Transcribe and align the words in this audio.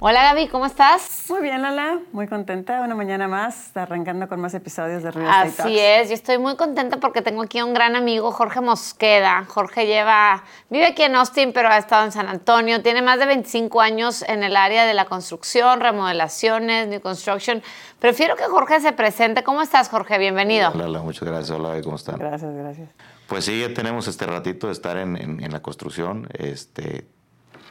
Hola 0.00 0.22
Gaby, 0.22 0.46
¿cómo 0.46 0.64
estás? 0.64 1.24
Muy 1.28 1.42
bien, 1.42 1.60
Lala. 1.60 1.98
Muy 2.12 2.28
contenta. 2.28 2.82
Una 2.82 2.94
mañana 2.94 3.26
más, 3.26 3.76
arrancando 3.76 4.28
con 4.28 4.40
más 4.40 4.54
episodios 4.54 5.02
de 5.02 5.10
Real 5.10 5.26
Estate 5.48 5.48
Así 5.48 5.56
Talks. 5.56 5.72
es, 6.04 6.08
yo 6.10 6.14
estoy 6.14 6.38
muy 6.38 6.54
contenta 6.54 6.98
porque 7.00 7.20
tengo 7.20 7.42
aquí 7.42 7.58
a 7.58 7.64
un 7.64 7.74
gran 7.74 7.96
amigo, 7.96 8.30
Jorge 8.30 8.60
Mosqueda. 8.60 9.44
Jorge 9.48 9.86
lleva, 9.86 10.44
vive 10.70 10.86
aquí 10.86 11.02
en 11.02 11.16
Austin, 11.16 11.52
pero 11.52 11.68
ha 11.68 11.78
estado 11.78 12.04
en 12.04 12.12
San 12.12 12.28
Antonio. 12.28 12.80
Tiene 12.80 13.02
más 13.02 13.18
de 13.18 13.26
25 13.26 13.80
años 13.80 14.22
en 14.22 14.44
el 14.44 14.54
área 14.54 14.86
de 14.86 14.94
la 14.94 15.06
construcción, 15.06 15.80
remodelaciones, 15.80 16.86
new 16.86 17.00
construction. 17.00 17.60
Prefiero 17.98 18.36
que 18.36 18.44
Jorge 18.44 18.78
se 18.78 18.92
presente. 18.92 19.42
¿Cómo 19.42 19.62
estás, 19.62 19.88
Jorge? 19.88 20.16
Bienvenido. 20.18 20.70
Hola, 20.74 20.84
hola, 20.84 21.02
muchas 21.02 21.24
gracias. 21.28 21.50
Hola, 21.50 21.82
¿cómo 21.82 21.96
están? 21.96 22.18
Gracias, 22.18 22.54
gracias. 22.54 22.88
Pues 23.26 23.44
sí, 23.46 23.60
ya 23.62 23.74
tenemos 23.74 24.06
este 24.06 24.26
ratito 24.26 24.68
de 24.68 24.74
estar 24.74 24.96
en, 24.96 25.16
en- 25.16 25.42
en 25.42 25.50
la 25.52 25.60
construcción. 25.60 26.28
Este, 26.34 27.08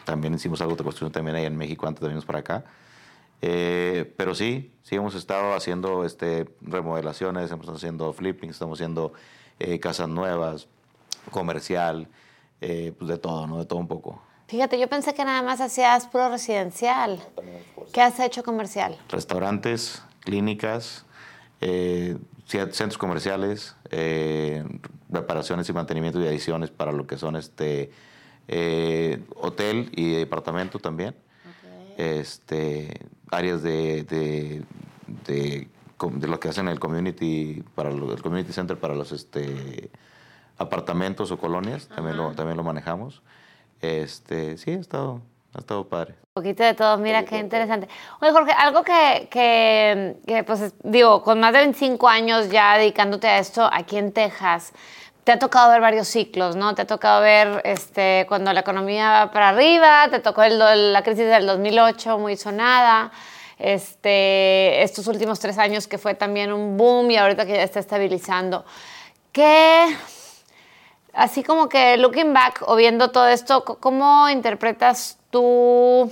también 0.08 0.34
hicimos 0.34 0.62
algo 0.62 0.78
de 0.78 0.86
construcción 0.86 1.12
también 1.12 1.36
ahí 1.36 1.46
en 1.46 1.58
México 1.58 1.86
antes 1.86 2.00
de 2.00 2.08
venirnos 2.08 2.26
para 2.26 2.40
acá. 2.40 2.64
Eh, 3.42 4.14
pero 4.16 4.34
sí, 4.34 4.72
sí 4.81 4.95
hemos 4.95 5.16
estado 5.16 5.54
haciendo 5.54 6.06
este, 6.06 6.48
remodelaciones, 6.62 7.44
estamos 7.44 7.68
haciendo 7.68 8.14
flipping, 8.14 8.50
estamos 8.50 8.80
haciendo 8.80 9.12
eh, 9.59 9.81
casas 9.81 10.08
nuevas, 10.08 10.70
comercial, 11.30 12.08
eh, 12.62 12.94
pues 12.98 13.09
de 13.09 13.18
todo, 13.18 13.48
¿no? 13.48 13.58
De 13.58 13.66
todo 13.66 13.80
un 13.80 13.90
poco. 13.90 14.22
Fíjate, 14.48 14.80
yo 14.80 14.88
pensé 14.88 15.14
que 15.14 15.26
nada 15.26 15.42
más 15.42 15.59
hacías 15.59 16.08
puro 16.08 16.30
residencial. 16.30 17.22
¿Qué 17.92 18.00
has 18.00 18.18
hecho 18.22 18.44
comercial? 18.44 18.98
restaurantes, 19.09 20.02
clínicas, 20.22 21.06
centros 21.59 22.98
comerciales, 22.98 23.76
reparaciones 25.09 25.68
y 25.68 25.74
mantenimiento 25.74 26.22
y 26.22 26.28
adiciones 26.28 26.72
para 26.72 26.94
lo 26.94 27.06
que 27.06 27.18
son 27.18 27.36
este 27.36 27.92
eh, 28.48 29.20
hotel 29.36 29.90
y 29.95 30.12
departamento 30.16 30.80
también. 30.80 31.16
Este, 31.98 33.00
áreas 33.31 33.64
de, 33.64 34.03
de, 34.03 34.64
de, 35.26 35.67
de 36.12 36.28
lo 36.28 36.40
que 36.40 36.50
hacen 36.50 36.68
el 36.68 36.80
community 36.80 37.64
para 37.75 37.90
lo- 37.92 38.14
el 38.14 38.22
community 38.22 38.53
center 38.53 38.78
para 38.78 38.94
los 38.94 39.12
este 39.12 39.90
apartamentos 40.59 41.31
o 41.31 41.38
colonias 41.38 41.88
también 41.88 42.18
lo 42.18 42.34
también 42.34 42.58
lo 42.58 42.64
manejamos. 42.64 43.22
Este 43.81 44.58
sí 44.58 44.72
ha 44.72 44.80
estado 44.80 45.22
ha 45.56 45.59
estado 45.59 45.88
padre. 45.88 46.14
Un 46.36 46.44
poquito 46.44 46.64
de 46.64 46.75
todo, 46.75 46.98
mira 47.00 47.25
qué 47.25 47.40
interesante. 47.40 47.88
Oye, 48.22 48.31
Jorge, 48.31 48.52
algo 48.52 48.84
que, 48.84 49.28
que, 49.31 50.18
que, 50.28 50.44
pues, 50.44 50.62
es- 50.62 50.75
digo, 50.84 51.23
con 51.23 51.40
más 51.40 51.52
de 51.53 51.59
25 51.59 52.08
años 52.08 52.50
ya 52.52 52.78
dedicándote 52.78 53.28
a 53.28 53.40
esto 53.40 53.68
aquí 53.72 53.98
en 53.98 54.12
Texas, 54.12 54.72
te 55.28 55.33
ha 55.33 55.39
tocado 55.39 55.70
ver 55.72 55.81
varios 55.81 56.08
ciclos, 56.08 56.56
¿no? 56.56 56.73
Te 56.73 56.83
ha 56.83 56.88
tocado 56.88 57.20
ver 57.22 57.59
este, 57.66 58.23
cuando 58.30 58.53
la 58.53 58.61
economía 58.61 59.09
va 59.25 59.31
para 59.31 59.50
arriba, 59.50 60.08
te 60.09 60.19
tocó 60.19 60.42
el- 60.42 60.94
la 60.94 61.03
crisis 61.03 61.25
del 61.28 61.45
2008 61.45 62.17
muy 62.17 62.38
sonada, 62.38 63.11
este, 63.59 64.81
estos 64.84 65.06
últimos 65.08 65.42
tres 65.42 65.58
años 65.58 65.86
que 65.89 65.97
fue 65.97 66.14
también 66.14 66.53
un 66.53 66.78
boom 66.78 67.11
y 67.11 67.17
ahorita 67.17 67.45
que 67.45 67.58
ya 67.58 67.64
está 67.64 67.81
estabilizando. 67.81 68.63
¿Qué, 69.34 69.97
Así 71.12 71.44
como 71.44 71.68
que 71.68 71.97
looking 71.97 72.31
back 72.34 72.63
o 72.66 72.78
viendo 72.78 73.12
todo 73.12 73.28
esto, 73.28 73.66
¿cómo 73.66 74.29
interpretas 74.29 75.18
tú 75.29 76.09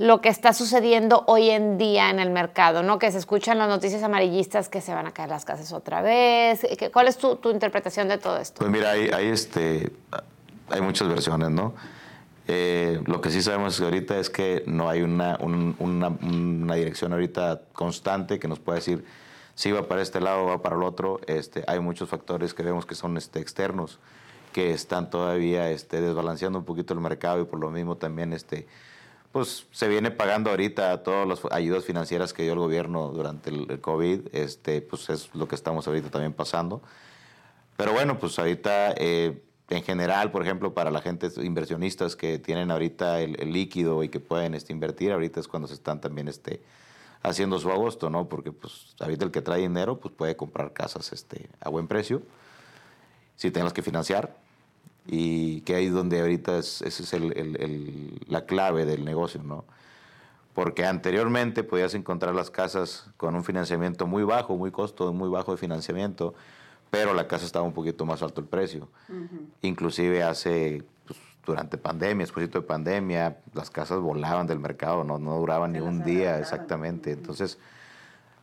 lo 0.00 0.22
que 0.22 0.30
está 0.30 0.54
sucediendo 0.54 1.24
hoy 1.26 1.50
en 1.50 1.76
día 1.76 2.08
en 2.08 2.20
el 2.20 2.30
mercado? 2.30 2.82
¿no? 2.82 2.98
Que 2.98 3.12
se 3.12 3.18
escuchan 3.18 3.58
las 3.58 3.68
noticias 3.68 4.02
amarillistas 4.02 4.70
que 4.70 4.80
se 4.80 4.94
van 4.94 5.06
a 5.06 5.12
caer 5.12 5.28
las 5.28 5.44
casas 5.44 5.72
otra 5.74 6.00
vez. 6.00 6.66
¿Qué- 6.78 6.90
¿Cuál 6.90 7.06
es 7.06 7.18
tu, 7.18 7.36
tu 7.36 7.50
interpretación 7.50 8.08
de 8.08 8.16
todo 8.16 8.38
esto? 8.38 8.60
Pues 8.60 8.70
mira, 8.70 8.92
hay, 8.92 9.10
este, 9.26 9.92
hay 10.70 10.80
muchas 10.80 11.06
versiones, 11.06 11.50
¿no? 11.50 11.74
Eh, 12.48 13.00
lo 13.04 13.20
que 13.20 13.30
sí 13.30 13.42
sabemos 13.42 13.78
ahorita 13.78 14.18
es 14.18 14.30
que 14.30 14.64
no 14.66 14.88
hay 14.88 15.02
una, 15.02 15.36
un- 15.40 15.76
una, 15.78 16.74
dirección 16.74 17.12
ahorita 17.12 17.60
constante 17.74 18.38
que 18.38 18.48
nos 18.48 18.58
pueda 18.58 18.76
decir 18.76 19.04
si 19.54 19.70
va 19.70 19.86
para 19.86 20.00
este 20.00 20.20
lado 20.20 20.46
va 20.46 20.62
para 20.62 20.76
el 20.76 20.82
otro. 20.82 21.20
Este, 21.26 21.62
hay 21.66 21.78
muchos 21.80 22.08
factores 22.08 22.54
que 22.54 22.62
vemos 22.62 22.86
que 22.86 22.94
son 22.94 23.18
este, 23.18 23.38
externos 23.40 23.98
que 24.54 24.72
están 24.72 25.10
todavía 25.10 25.70
este, 25.70 26.00
desbalanceando 26.00 26.58
un 26.58 26.64
poquito 26.64 26.94
el 26.94 27.00
mercado 27.00 27.42
y 27.42 27.44
por 27.44 27.60
lo 27.60 27.70
mismo 27.70 27.96
también 27.98 28.32
este, 28.32 28.66
pues 29.32 29.66
se 29.70 29.88
viene 29.88 30.10
pagando 30.10 30.50
ahorita 30.50 31.02
todas 31.02 31.26
las 31.26 31.40
ayudas 31.52 31.84
financieras 31.84 32.32
que 32.32 32.42
dio 32.42 32.52
el 32.52 32.58
gobierno 32.58 33.08
durante 33.08 33.50
el, 33.50 33.80
COVID, 33.80 34.28
este, 34.32 34.82
pues 34.82 35.08
es 35.10 35.34
lo 35.34 35.46
que 35.46 35.54
estamos 35.54 35.86
ahorita 35.86 36.10
también 36.10 36.32
pasando. 36.32 36.82
Pero 37.76 37.92
bueno, 37.92 38.18
pues 38.18 38.38
ahorita 38.38 38.94
eh, 38.96 39.42
en 39.68 39.82
general, 39.84 40.32
por 40.32 40.42
ejemplo, 40.42 40.74
para 40.74 40.90
la 40.90 41.00
gente 41.00 41.28
inversionistas 41.42 42.16
que 42.16 42.38
tienen 42.38 42.70
ahorita 42.70 43.20
el, 43.20 43.40
el 43.40 43.52
líquido 43.52 44.02
y 44.02 44.08
que 44.08 44.18
pueden 44.18 44.54
este, 44.54 44.72
invertir, 44.72 45.12
ahorita 45.12 45.38
es 45.38 45.46
cuando 45.46 45.68
se 45.68 45.74
están 45.74 46.00
también 46.00 46.26
este, 46.26 46.60
haciendo 47.22 47.58
su 47.60 47.70
agosto, 47.70 48.10
¿no? 48.10 48.28
Porque 48.28 48.50
pues 48.50 48.94
ahorita 48.98 49.24
el 49.24 49.30
que 49.30 49.42
trae 49.42 49.60
dinero 49.60 50.00
pues 50.00 50.12
puede 50.14 50.36
comprar 50.36 50.72
casas 50.72 51.12
este, 51.12 51.48
a 51.60 51.68
buen 51.68 51.86
precio, 51.86 52.22
si 53.36 53.52
tengas 53.52 53.72
que 53.72 53.82
financiar. 53.82 54.36
Y 55.12 55.62
que 55.62 55.74
ahí 55.74 55.86
es 55.86 55.92
donde 55.92 56.20
ahorita 56.20 56.56
es, 56.58 56.82
esa 56.82 57.02
es 57.02 57.12
el- 57.14 57.36
el- 57.36 57.60
el- 57.60 58.20
la 58.28 58.44
clave 58.46 58.84
del 58.86 59.04
negocio, 59.04 59.42
¿no? 59.42 59.64
Porque 60.54 60.84
anteriormente 60.86 61.64
podías 61.64 61.94
encontrar 61.94 62.32
las 62.34 62.50
casas 62.50 63.10
con 63.16 63.34
un 63.34 63.42
financiamiento 63.42 64.06
muy 64.06 64.22
bajo, 64.22 64.56
muy 64.56 64.70
costo, 64.70 65.12
muy 65.12 65.28
bajo 65.28 65.50
de 65.50 65.58
financiamiento, 65.58 66.34
pero 66.90 67.12
la 67.12 67.26
casa 67.26 67.44
estaba 67.44 67.64
un 67.64 67.72
poquito 67.72 68.04
más 68.06 68.22
alto 68.22 68.40
el 68.40 68.46
precio. 68.46 68.88
Inclusive 69.62 70.22
hace, 70.22 70.84
pues, 71.06 71.18
durante 71.44 71.76
pandemia, 71.76 72.24
después 72.24 72.48
de 72.48 72.62
pandemia, 72.62 73.38
las 73.52 73.68
casas 73.70 73.98
volaban 73.98 74.46
del 74.46 74.60
mercado, 74.60 75.02
no, 75.02 75.18
no 75.18 75.36
duraban 75.38 75.72
ni 75.72 75.80
un 75.80 76.04
día 76.04 76.38
exactamente. 76.38 77.10
Entonces, 77.10 77.58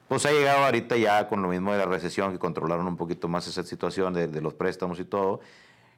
pues 0.09 0.25
ha 0.25 0.31
llegado 0.31 0.66
ahorita 0.66 0.97
ya 0.97 1.27
con 1.29 1.41
lo 1.41 1.47
mismo 1.47 1.72
de 1.72 1.77
la 1.77 1.85
recesión, 1.85 2.31
que 2.33 2.39
controlaron 2.39 2.88
un 2.88 2.97
poquito 2.97 3.29
más 3.29 3.47
esa 3.47 3.63
situación 3.63 4.13
de, 4.13 4.27
de 4.27 4.41
los 4.41 4.53
préstamos 4.53 5.00
y 5.00 5.06
todo, 5.06 5.39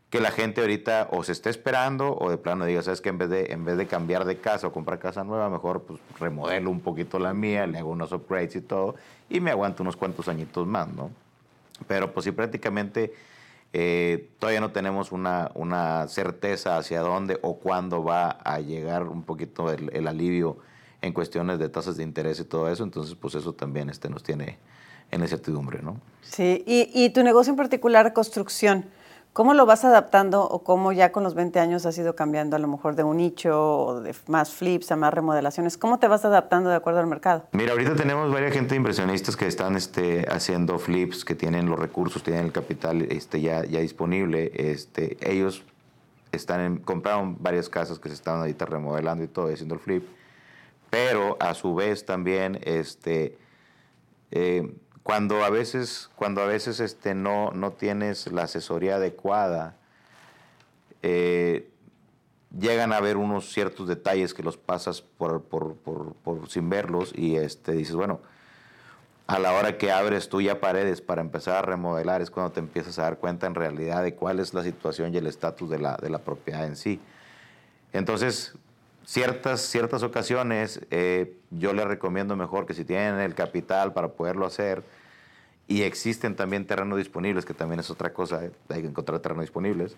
que 0.09 0.19
la 0.19 0.31
gente 0.31 0.61
ahorita 0.61 1.09
o 1.11 1.23
se 1.23 1.31
está 1.31 1.49
esperando 1.49 2.17
o 2.17 2.29
de 2.29 2.37
plano 2.37 2.65
diga, 2.65 2.81
sabes 2.81 3.01
que 3.01 3.09
en 3.09 3.17
vez 3.17 3.29
de 3.29 3.51
en 3.51 3.63
vez 3.63 3.77
de 3.77 3.85
cambiar 3.85 4.25
de 4.25 4.37
casa 4.37 4.67
o 4.67 4.71
comprar 4.71 4.99
casa 4.99 5.23
nueva, 5.23 5.49
mejor 5.49 5.83
pues 5.83 5.99
remodelo 6.19 6.71
un 6.71 6.79
poquito 6.79 7.19
la 7.19 7.33
mía, 7.33 7.67
le 7.67 7.77
hago 7.77 7.91
unos 7.91 8.11
upgrades 8.11 8.55
y 8.55 8.61
todo 8.61 8.95
y 9.29 9.39
me 9.39 9.51
aguanto 9.51 9.83
unos 9.83 9.95
cuantos 9.95 10.27
añitos 10.27 10.65
más, 10.65 10.87
¿no? 10.87 11.11
Pero 11.87 12.11
pues 12.11 12.23
sí 12.23 12.31
prácticamente 12.31 13.13
eh, 13.71 14.29
todavía 14.39 14.61
no 14.61 14.71
tenemos 14.71 15.11
una, 15.11 15.51
una 15.53 16.07
certeza 16.07 16.77
hacia 16.77 17.01
dónde 17.01 17.37
o 17.43 17.57
cuándo 17.57 18.03
va 18.03 18.31
a 18.31 18.59
llegar 18.59 19.03
un 19.03 19.21
poquito 19.21 19.71
el, 19.71 19.91
el 19.93 20.07
alivio 20.07 20.57
en 21.01 21.13
cuestiones 21.13 21.59
de 21.59 21.69
tasas 21.69 21.97
de 21.97 22.03
interés 22.03 22.39
y 22.39 22.45
todo 22.45 22.67
eso, 22.69 22.83
entonces 22.83 23.15
pues 23.15 23.35
eso 23.35 23.53
también 23.53 23.89
este, 23.89 24.09
nos 24.09 24.23
tiene 24.23 24.57
en 25.11 25.21
incertidumbre, 25.21 25.81
¿no? 25.81 25.97
Sí, 26.21 26.63
y, 26.65 26.89
y 26.93 27.09
tu 27.11 27.23
negocio 27.23 27.51
en 27.51 27.57
particular, 27.57 28.11
construcción, 28.13 28.85
¿cómo 29.39 29.53
lo 29.53 29.65
vas 29.65 29.85
adaptando 29.85 30.43
o 30.43 30.65
cómo 30.65 30.91
ya 30.91 31.13
con 31.13 31.23
los 31.23 31.33
20 31.33 31.61
años 31.61 31.85
has 31.85 31.97
ido 31.97 32.13
cambiando 32.13 32.57
a 32.57 32.59
lo 32.59 32.67
mejor 32.67 32.97
de 32.97 33.05
un 33.05 33.15
nicho 33.15 33.85
o 33.85 34.01
de 34.01 34.13
más 34.27 34.51
flips 34.51 34.91
a 34.91 34.97
más 34.97 35.13
remodelaciones? 35.13 35.77
¿Cómo 35.77 35.97
te 35.97 36.09
vas 36.09 36.25
adaptando 36.25 36.69
de 36.69 36.75
acuerdo 36.75 36.99
al 36.99 37.07
mercado? 37.07 37.47
Mira, 37.53 37.71
ahorita 37.71 37.95
tenemos 37.95 38.29
varias 38.33 38.51
gente 38.51 38.75
inversionistas 38.75 39.37
que 39.37 39.47
están 39.47 39.77
este, 39.77 40.25
haciendo 40.29 40.77
flips, 40.77 41.23
que 41.23 41.35
tienen 41.35 41.69
los 41.69 41.79
recursos, 41.79 42.21
tienen 42.21 42.47
el 42.47 42.51
capital 42.51 43.01
este, 43.03 43.39
ya, 43.39 43.63
ya 43.63 43.79
disponible. 43.79 44.51
Este, 44.53 45.15
ellos 45.21 45.63
están 46.33 46.79
compraron 46.79 47.37
varias 47.39 47.69
casas 47.69 47.97
que 47.97 48.09
se 48.09 48.15
están 48.15 48.39
ahorita 48.39 48.65
remodelando 48.65 49.23
y 49.23 49.29
todo, 49.29 49.53
haciendo 49.53 49.75
el 49.75 49.79
flip. 49.79 50.03
Pero 50.89 51.37
a 51.39 51.53
su 51.53 51.73
vez 51.75 52.05
también, 52.05 52.59
este, 52.63 53.37
eh, 54.31 54.69
cuando 55.03 55.43
a 55.43 55.49
veces, 55.49 56.09
cuando 56.15 56.41
a 56.41 56.45
veces 56.45 56.79
este, 56.79 57.15
no, 57.15 57.51
no 57.51 57.71
tienes 57.71 58.31
la 58.31 58.43
asesoría 58.43 58.95
adecuada, 58.95 59.75
eh, 61.01 61.69
llegan 62.57 62.93
a 62.93 62.97
haber 62.97 63.17
unos 63.17 63.51
ciertos 63.51 63.87
detalles 63.87 64.33
que 64.33 64.43
los 64.43 64.57
pasas 64.57 65.01
por, 65.01 65.43
por- 65.43 65.75
por 65.75 66.49
sin 66.49 66.69
verlos 66.69 67.13
y 67.15 67.35
este, 67.37 67.73
dices, 67.73 67.95
bueno, 67.95 68.19
a 69.27 69.37
la 69.37 69.53
hora 69.53 69.77
que 69.77 69.91
abres 69.91 70.27
tú 70.27 70.41
ya 70.41 70.59
paredes 70.59 71.01
para 71.01 71.21
empezar 71.21 71.55
a 71.57 71.61
remodelar 71.61 72.21
es 72.21 72.31
cuando 72.31 72.51
te 72.51 72.59
empiezas 72.59 72.97
a 72.97 73.03
dar 73.03 73.17
cuenta 73.19 73.45
en 73.45 73.53
realidad 73.53 74.01
de 74.01 74.15
cuál 74.15 74.39
es 74.39 74.53
la 74.55 74.63
situación 74.63 75.13
y 75.13 75.17
el 75.17 75.27
estatus 75.27 75.69
de 75.69 75.77
la, 75.77 75.97
de 75.97 76.09
la 76.09 76.17
propiedad 76.19 76.65
en 76.65 76.75
sí. 76.75 76.99
Entonces, 77.93 78.55
ciertas, 79.09 79.61
ciertas 79.61 80.03
ocasiones 80.03 80.81
eh, 80.91 81.35
yo 81.49 81.73
les 81.73 81.85
recomiendo 81.85 82.35
mejor 82.35 82.67
que 82.67 82.75
si 82.75 82.85
tienen 82.85 83.19
el 83.19 83.33
capital 83.33 83.91
para 83.91 84.09
poderlo 84.09 84.45
hacer 84.45 84.83
y 85.67 85.81
existen 85.81 86.35
también 86.35 86.67
terrenos 86.67 86.99
disponibles, 86.99 87.43
que 87.43 87.55
también 87.55 87.79
es 87.79 87.89
otra 87.89 88.13
cosa, 88.13 88.45
eh, 88.45 88.51
hay 88.69 88.83
que 88.83 88.87
encontrar 88.87 89.19
terrenos 89.19 89.43
disponibles, 89.43 89.95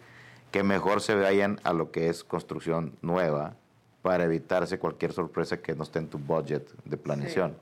que 0.51 0.63
mejor 0.63 1.01
se 1.01 1.15
vayan 1.15 1.59
a 1.63 1.73
lo 1.73 1.91
que 1.91 2.07
es 2.07 2.23
construcción 2.23 2.93
nueva 3.01 3.55
para 4.01 4.23
evitarse 4.23 4.79
cualquier 4.79 5.11
sorpresa 5.11 5.57
que 5.57 5.75
no 5.75 5.83
esté 5.83 5.99
en 5.99 6.07
tu 6.07 6.17
budget 6.17 6.69
de 6.85 6.95
planeación. 6.95 7.55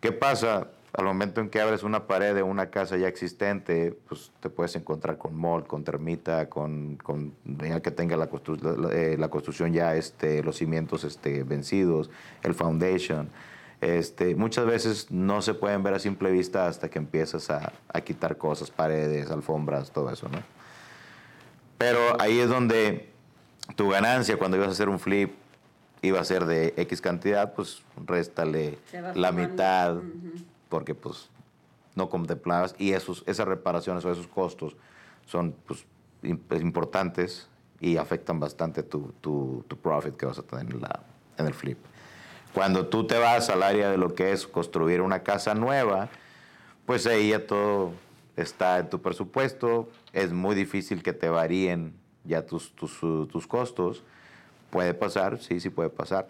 ¿Qué 0.00 0.12
pasa? 0.12 0.68
Al 0.94 1.06
momento 1.06 1.40
en 1.40 1.48
que 1.48 1.58
abres 1.58 1.84
una 1.84 2.06
pared 2.06 2.34
de 2.34 2.42
una 2.42 2.68
casa 2.68 2.98
ya 2.98 3.08
existente, 3.08 3.96
pues 4.08 4.30
te 4.40 4.50
puedes 4.50 4.76
encontrar 4.76 5.16
con 5.16 5.34
mold, 5.34 5.66
con 5.66 5.84
termita, 5.84 6.50
con, 6.50 6.96
con 6.96 7.32
que 7.82 7.90
tenga 7.90 8.16
la, 8.18 8.28
eh, 8.92 9.16
la, 9.18 9.30
construcción 9.30 9.72
ya, 9.72 9.96
este, 9.96 10.42
los 10.42 10.56
cimientos 10.56 11.04
este, 11.04 11.44
vencidos, 11.44 12.10
el 12.42 12.52
foundation. 12.52 13.30
Este, 13.80 14.36
muchas 14.36 14.66
veces 14.66 15.10
no 15.10 15.40
se 15.40 15.54
pueden 15.54 15.82
ver 15.82 15.94
a 15.94 15.98
simple 15.98 16.30
vista 16.30 16.66
hasta 16.66 16.90
que 16.90 16.98
empiezas 16.98 17.48
a, 17.48 17.72
a 17.88 18.00
quitar 18.02 18.36
cosas, 18.36 18.70
paredes, 18.70 19.30
alfombras, 19.30 19.92
todo 19.92 20.10
eso, 20.10 20.28
¿no? 20.28 20.38
Pero 21.78 22.20
ahí 22.20 22.38
es 22.38 22.50
donde 22.50 23.08
tu 23.76 23.88
ganancia 23.88 24.36
cuando 24.36 24.58
ibas 24.58 24.68
a 24.68 24.72
hacer 24.72 24.90
un 24.90 25.00
flip 25.00 25.32
iba 26.02 26.20
a 26.20 26.24
ser 26.24 26.44
de 26.44 26.74
X 26.76 27.00
cantidad, 27.00 27.54
pues 27.54 27.82
réstale 28.06 28.78
la 29.14 29.32
mitad, 29.32 29.96
porque 30.72 30.94
pues 30.94 31.28
no 31.94 32.08
contemplabas, 32.08 32.74
y 32.78 32.94
esos, 32.94 33.24
esas 33.26 33.46
reparaciones 33.46 34.02
o 34.06 34.10
esos 34.10 34.26
costos 34.26 34.74
son 35.26 35.54
pues, 35.66 35.84
pues, 36.48 36.62
importantes 36.62 37.50
y 37.78 37.98
afectan 37.98 38.40
bastante 38.40 38.82
tu, 38.82 39.12
tu, 39.20 39.66
tu, 39.68 39.76
profit 39.76 40.16
que 40.16 40.24
vas 40.24 40.38
a 40.38 40.42
tener 40.42 40.74
en, 40.74 40.80
la, 40.80 41.00
en 41.36 41.46
el 41.46 41.52
flip. 41.52 41.76
Cuando 42.54 42.86
tú 42.86 43.06
te 43.06 43.18
vas 43.18 43.50
al 43.50 43.62
área 43.62 43.90
de 43.90 43.98
lo 43.98 44.14
que 44.14 44.32
es 44.32 44.46
construir 44.46 45.02
una 45.02 45.22
casa 45.22 45.54
nueva, 45.54 46.08
pues 46.86 47.06
ahí 47.06 47.28
ya 47.28 47.46
todo 47.46 47.92
está 48.34 48.78
en 48.78 48.88
tu 48.88 49.02
presupuesto, 49.02 49.90
es 50.14 50.32
muy 50.32 50.54
difícil 50.54 51.02
que 51.02 51.12
te 51.12 51.28
varíen 51.28 51.92
ya 52.24 52.46
tus, 52.46 52.72
tus, 52.72 52.98
tus 52.98 53.46
costos. 53.46 54.02
Puede 54.70 54.94
pasar, 54.94 55.38
sí, 55.38 55.60
sí 55.60 55.68
puede 55.68 55.90
pasar, 55.90 56.28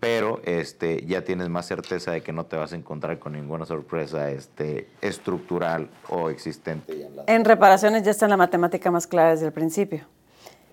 pero 0.00 0.40
este, 0.44 1.04
ya 1.06 1.22
tienes 1.22 1.48
más 1.48 1.66
certeza 1.66 2.12
de 2.12 2.22
que 2.22 2.32
no 2.32 2.44
te 2.46 2.56
vas 2.56 2.72
a 2.72 2.76
encontrar 2.76 3.18
con 3.18 3.32
ninguna 3.32 3.64
sorpresa 3.64 4.30
este, 4.30 4.88
estructural 5.00 5.88
o 6.08 6.30
existente. 6.30 7.08
En 7.26 7.44
reparaciones 7.44 8.02
ya 8.02 8.10
está 8.10 8.28
la 8.28 8.36
matemática 8.36 8.90
más 8.90 9.06
clara 9.06 9.30
desde 9.30 9.46
el 9.46 9.52
principio. 9.52 10.06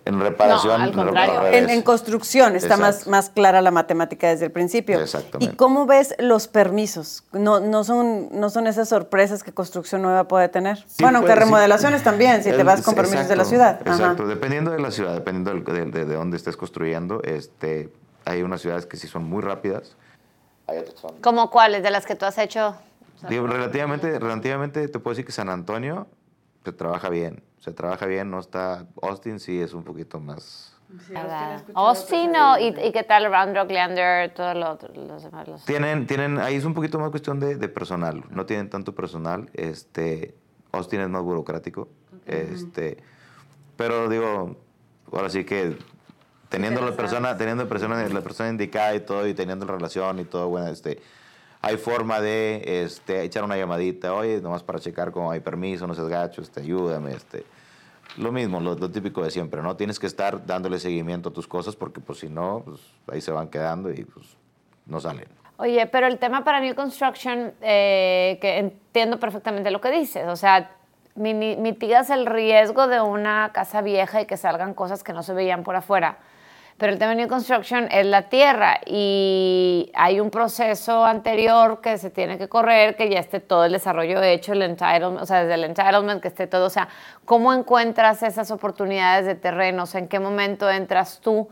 En 0.03 0.19
reparación, 0.19 0.81
En, 1.51 1.81
construcción 1.83 2.55
está 2.55 2.75
más, 2.75 3.05
más 3.05 3.29
clara 3.29 3.61
la 3.61 3.69
matemática 3.69 4.29
desde 4.29 4.45
el 4.45 4.51
principio. 4.51 4.99
Exactamente. 4.99 5.53
¿Y 5.53 5.55
cómo 5.55 5.85
ves 5.85 6.15
los 6.17 6.47
permisos? 6.47 7.23
No, 7.33 7.59
no, 7.59 7.83
son, 7.83 8.29
no 8.31 8.49
son 8.49 8.65
esas 8.65 8.89
sorpresas 8.89 9.43
que 9.43 9.51
construcción 9.51 10.01
nueva 10.01 10.27
puede 10.27 10.49
tener. 10.49 10.83
bueno, 10.99 11.19
aunque 11.19 11.35
remodelaciones 11.35 12.03
también, 12.03 12.43
si 12.43 12.49
te 12.49 12.63
vas 12.63 12.81
con 12.81 12.95
permisos 12.95 13.27
de 13.27 13.35
la 13.35 13.45
ciudad. 13.45 13.79
Exacto, 13.85 14.25
dependiendo 14.25 14.71
de 14.71 14.79
la 14.79 14.89
ciudad, 14.89 15.13
dependiendo 15.13 15.53
de, 15.71 15.85
de, 15.85 16.05
de, 16.05 16.15
dónde 16.15 16.37
estés 16.37 16.57
construyendo, 16.57 17.21
este, 17.23 17.91
hay 18.25 18.43
unas 18.43 18.61
ciudades 18.61 18.85
que 18.85 18.97
sí 18.97 19.07
son 19.07 19.23
muy 19.23 19.41
rápidas. 19.41 19.95
¿Cómo 21.21 21.49
cuáles? 21.49 21.83
¿De 21.83 21.91
las 21.91 22.05
que 22.05 22.15
tú 22.15 22.25
has 22.25 22.37
hecho? 22.37 22.75
relativamente, 23.23 24.17
relativamente 24.17 24.87
te 24.87 24.99
puedo 24.99 25.13
decir 25.13 25.25
que 25.25 25.31
San 25.31 25.49
Antonio 25.49 26.07
se 26.63 26.71
trabaja 26.71 27.09
bien 27.09 27.43
se 27.61 27.71
trabaja 27.71 28.07
bien, 28.07 28.31
no 28.31 28.39
está... 28.39 28.87
Austin 29.01 29.39
sí 29.39 29.61
es 29.61 29.73
un 29.73 29.83
poquito 29.83 30.19
más... 30.19 30.75
Austin, 31.73 32.35
o, 32.35 32.57
¿Y, 32.59 32.91
qué 32.91 33.03
tal 33.07 33.31
Round 33.31 33.55
Rock, 33.55 33.71
Leander, 33.71 34.33
todos 34.33 34.55
los 34.57 35.23
demás? 35.23 35.63
Tienen, 35.65 36.05
tienen, 36.05 36.37
ahí 36.39 36.55
es 36.55 36.65
un 36.65 36.73
poquito 36.73 36.99
más 36.99 37.11
cuestión 37.11 37.39
de, 37.39 37.55
de, 37.55 37.69
personal, 37.69 38.25
no 38.29 38.45
tienen 38.45 38.69
tanto 38.69 38.93
personal. 38.93 39.49
Este, 39.53 40.35
Austin 40.73 40.99
es 40.99 41.07
más 41.07 41.21
burocrático. 41.21 41.87
Este, 42.25 42.97
pero 43.77 44.09
digo, 44.09 44.57
ahora 45.13 45.29
sí 45.29 45.45
que 45.45 45.77
teniendo 46.51 46.81
la 46.81 46.91
persona, 46.91 47.37
teniendo 47.37 47.67
persona, 47.67 48.07
la 48.07 48.21
persona 48.21 48.49
indicada 48.49 48.93
y 48.93 48.99
todo, 48.99 49.25
y 49.25 49.33
teniendo 49.33 49.65
la 49.65 49.71
relación 49.71 50.19
y 50.19 50.25
todo, 50.25 50.49
bueno, 50.49 50.67
este, 50.67 50.99
hay 51.61 51.77
forma 51.77 52.19
de 52.19 52.83
este, 52.83 53.23
echar 53.23 53.45
una 53.45 53.55
llamadita, 53.55 54.13
oye, 54.13 54.41
nomás 54.41 54.61
para 54.61 54.79
checar 54.79 55.11
cómo 55.11 55.31
hay 55.31 55.39
permiso, 55.39 55.87
no 55.87 55.95
seas 55.95 56.09
gacho, 56.09 56.41
este, 56.41 56.59
ayúdame, 56.59 57.13
este. 57.13 57.45
Lo 58.17 58.33
mismo, 58.33 58.59
lo, 58.59 58.75
típico 58.91 59.23
de 59.23 59.31
siempre, 59.31 59.61
¿no? 59.61 59.77
Tienes 59.77 59.97
que 59.97 60.05
estar 60.05 60.45
dándole 60.45 60.79
seguimiento 60.79 61.29
a 61.29 61.31
tus 61.31 61.47
cosas 61.47 61.77
porque 61.77 62.01
pues 62.01 62.19
si 62.19 62.27
no, 62.27 62.61
pues, 62.65 62.81
ahí 63.09 63.21
se 63.21 63.31
van 63.31 63.47
quedando 63.47 63.89
y 63.89 64.03
pues 64.03 64.25
no 64.85 64.99
salen. 64.99 65.27
Oye, 65.55 65.87
pero 65.87 66.07
el 66.07 66.19
tema 66.19 66.43
para 66.43 66.59
New 66.59 66.75
Construction, 66.75 67.53
eh, 67.61 68.37
que 68.41 68.57
entiendo 68.57 69.17
perfectamente 69.17 69.71
lo 69.71 69.79
que 69.79 69.91
dices, 69.91 70.27
o 70.27 70.35
sea, 70.35 70.71
mitigas 71.15 72.09
el 72.09 72.25
riesgo 72.25 72.87
de 72.87 72.99
una 72.99 73.51
casa 73.53 73.81
vieja 73.81 74.19
y 74.19 74.25
que 74.25 74.35
salgan 74.35 74.73
cosas 74.73 75.03
que 75.03 75.13
no 75.13 75.23
se 75.23 75.33
veían 75.33 75.63
por 75.63 75.77
afuera 75.77 76.17
pero 76.81 76.93
el 76.93 76.97
tema 76.97 77.11
de 77.11 77.17
New 77.17 77.27
Construction 77.27 77.89
es 77.91 78.07
la 78.07 78.23
tierra 78.23 78.81
y 78.87 79.91
hay 79.93 80.19
un 80.19 80.31
proceso 80.31 81.05
anterior 81.05 81.79
que 81.79 81.99
se 81.99 82.09
tiene 82.09 82.39
que 82.39 82.49
correr, 82.49 82.95
que 82.95 83.07
ya 83.07 83.19
esté 83.19 83.39
todo 83.39 83.65
el 83.65 83.73
desarrollo 83.73 84.19
hecho, 84.23 84.53
el 84.53 84.63
entitlement, 84.63 85.21
o 85.21 85.25
sea, 85.27 85.43
desde 85.43 85.53
el 85.53 85.65
entitlement, 85.65 86.19
que 86.19 86.29
esté 86.29 86.47
todo, 86.47 86.65
o 86.65 86.69
sea, 86.71 86.89
¿cómo 87.23 87.53
encuentras 87.53 88.23
esas 88.23 88.49
oportunidades 88.49 89.27
de 89.27 89.35
terreno? 89.35 89.83
O 89.83 89.85
sea, 89.85 89.99
¿en 89.99 90.07
qué 90.07 90.19
momento 90.19 90.67
entras 90.71 91.19
tú? 91.21 91.49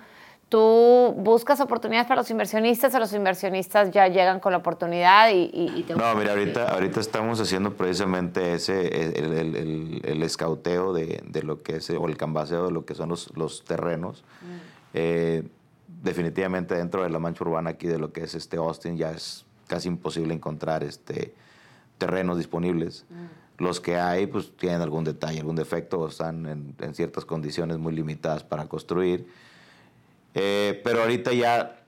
¿Tú 0.50 1.14
buscas 1.16 1.62
oportunidades 1.62 2.08
para 2.08 2.22
los 2.22 2.32
inversionistas 2.32 2.96
o 2.96 2.98
los 2.98 3.14
inversionistas 3.14 3.92
ya 3.92 4.08
llegan 4.08 4.40
con 4.40 4.52
la 4.52 4.58
oportunidad 4.58 5.30
y, 5.32 5.84
te 5.84 5.94
No, 5.94 6.16
mira, 6.16 6.32
ahorita, 6.32 6.70
ahorita 6.70 7.00
estamos 7.00 7.40
haciendo 7.40 7.76
precisamente 7.76 8.56
ese, 8.56 9.12
el, 9.16 9.32
el, 9.32 10.02
el, 10.04 10.24
escauteo 10.24 10.92
de, 10.92 11.22
de, 11.24 11.44
lo 11.44 11.62
que 11.62 11.76
es, 11.76 11.90
o 11.92 12.08
el 12.08 12.18
cambaseo 12.18 12.66
de 12.66 12.72
lo 12.72 12.84
que 12.84 12.96
son 12.96 13.10
los, 13.10 13.30
los 13.38 13.64
terrenos. 13.64 14.24
Mm. 14.42 14.69
Eh, 14.94 15.44
definitivamente 16.02 16.76
dentro 16.76 17.04
de 17.04 17.10
la 17.10 17.20
mancha 17.20 17.44
urbana 17.44 17.72
aquí 17.72 17.88
de 17.88 17.98
lo 17.98 18.12
que 18.12 18.24
es 18.24 18.36
este 18.36 18.58
Austin 18.58 18.98
ya 18.98 19.12
es 19.12 19.46
casi 19.68 19.88
imposible 19.88 20.34
encontrar 20.34 20.84
este 20.84 21.34
terrenos 21.98 22.38
disponibles. 22.38 23.06
Mm. 23.10 23.64
Los 23.64 23.80
que 23.80 23.98
hay 23.98 24.26
pues 24.28 24.56
tienen 24.56 24.82
algún 24.82 25.04
detalle, 25.04 25.40
algún 25.40 25.56
defecto 25.56 26.00
o 26.00 26.08
están 26.08 26.46
en, 26.80 26.96
ciertas 26.96 27.26
condiciones 27.26 27.78
muy 27.78 27.94
limitadas 27.94 28.44
para 28.44 28.68
construir. 28.68 29.28
Eh, 30.34 30.80
pero 30.84 31.02
ahorita 31.02 31.34
ya 31.34 31.84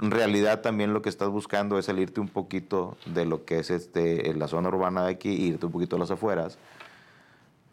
en 0.00 0.10
realidad 0.10 0.62
también 0.62 0.94
lo 0.94 1.02
que 1.02 1.10
estás 1.10 1.28
buscando 1.28 1.78
es 1.78 1.84
salirte 1.84 2.20
un 2.20 2.28
poquito 2.28 2.96
de 3.06 3.26
lo 3.26 3.44
que 3.44 3.58
es 3.58 3.70
este, 3.70 4.34
la 4.34 4.48
zona 4.48 4.68
urbana 4.68 5.04
de 5.04 5.12
aquí 5.12 5.28
e 5.28 5.46
irte 5.48 5.66
un 5.66 5.72
poquito 5.72 5.96
a 5.96 5.98
las 5.98 6.10
afueras. 6.10 6.58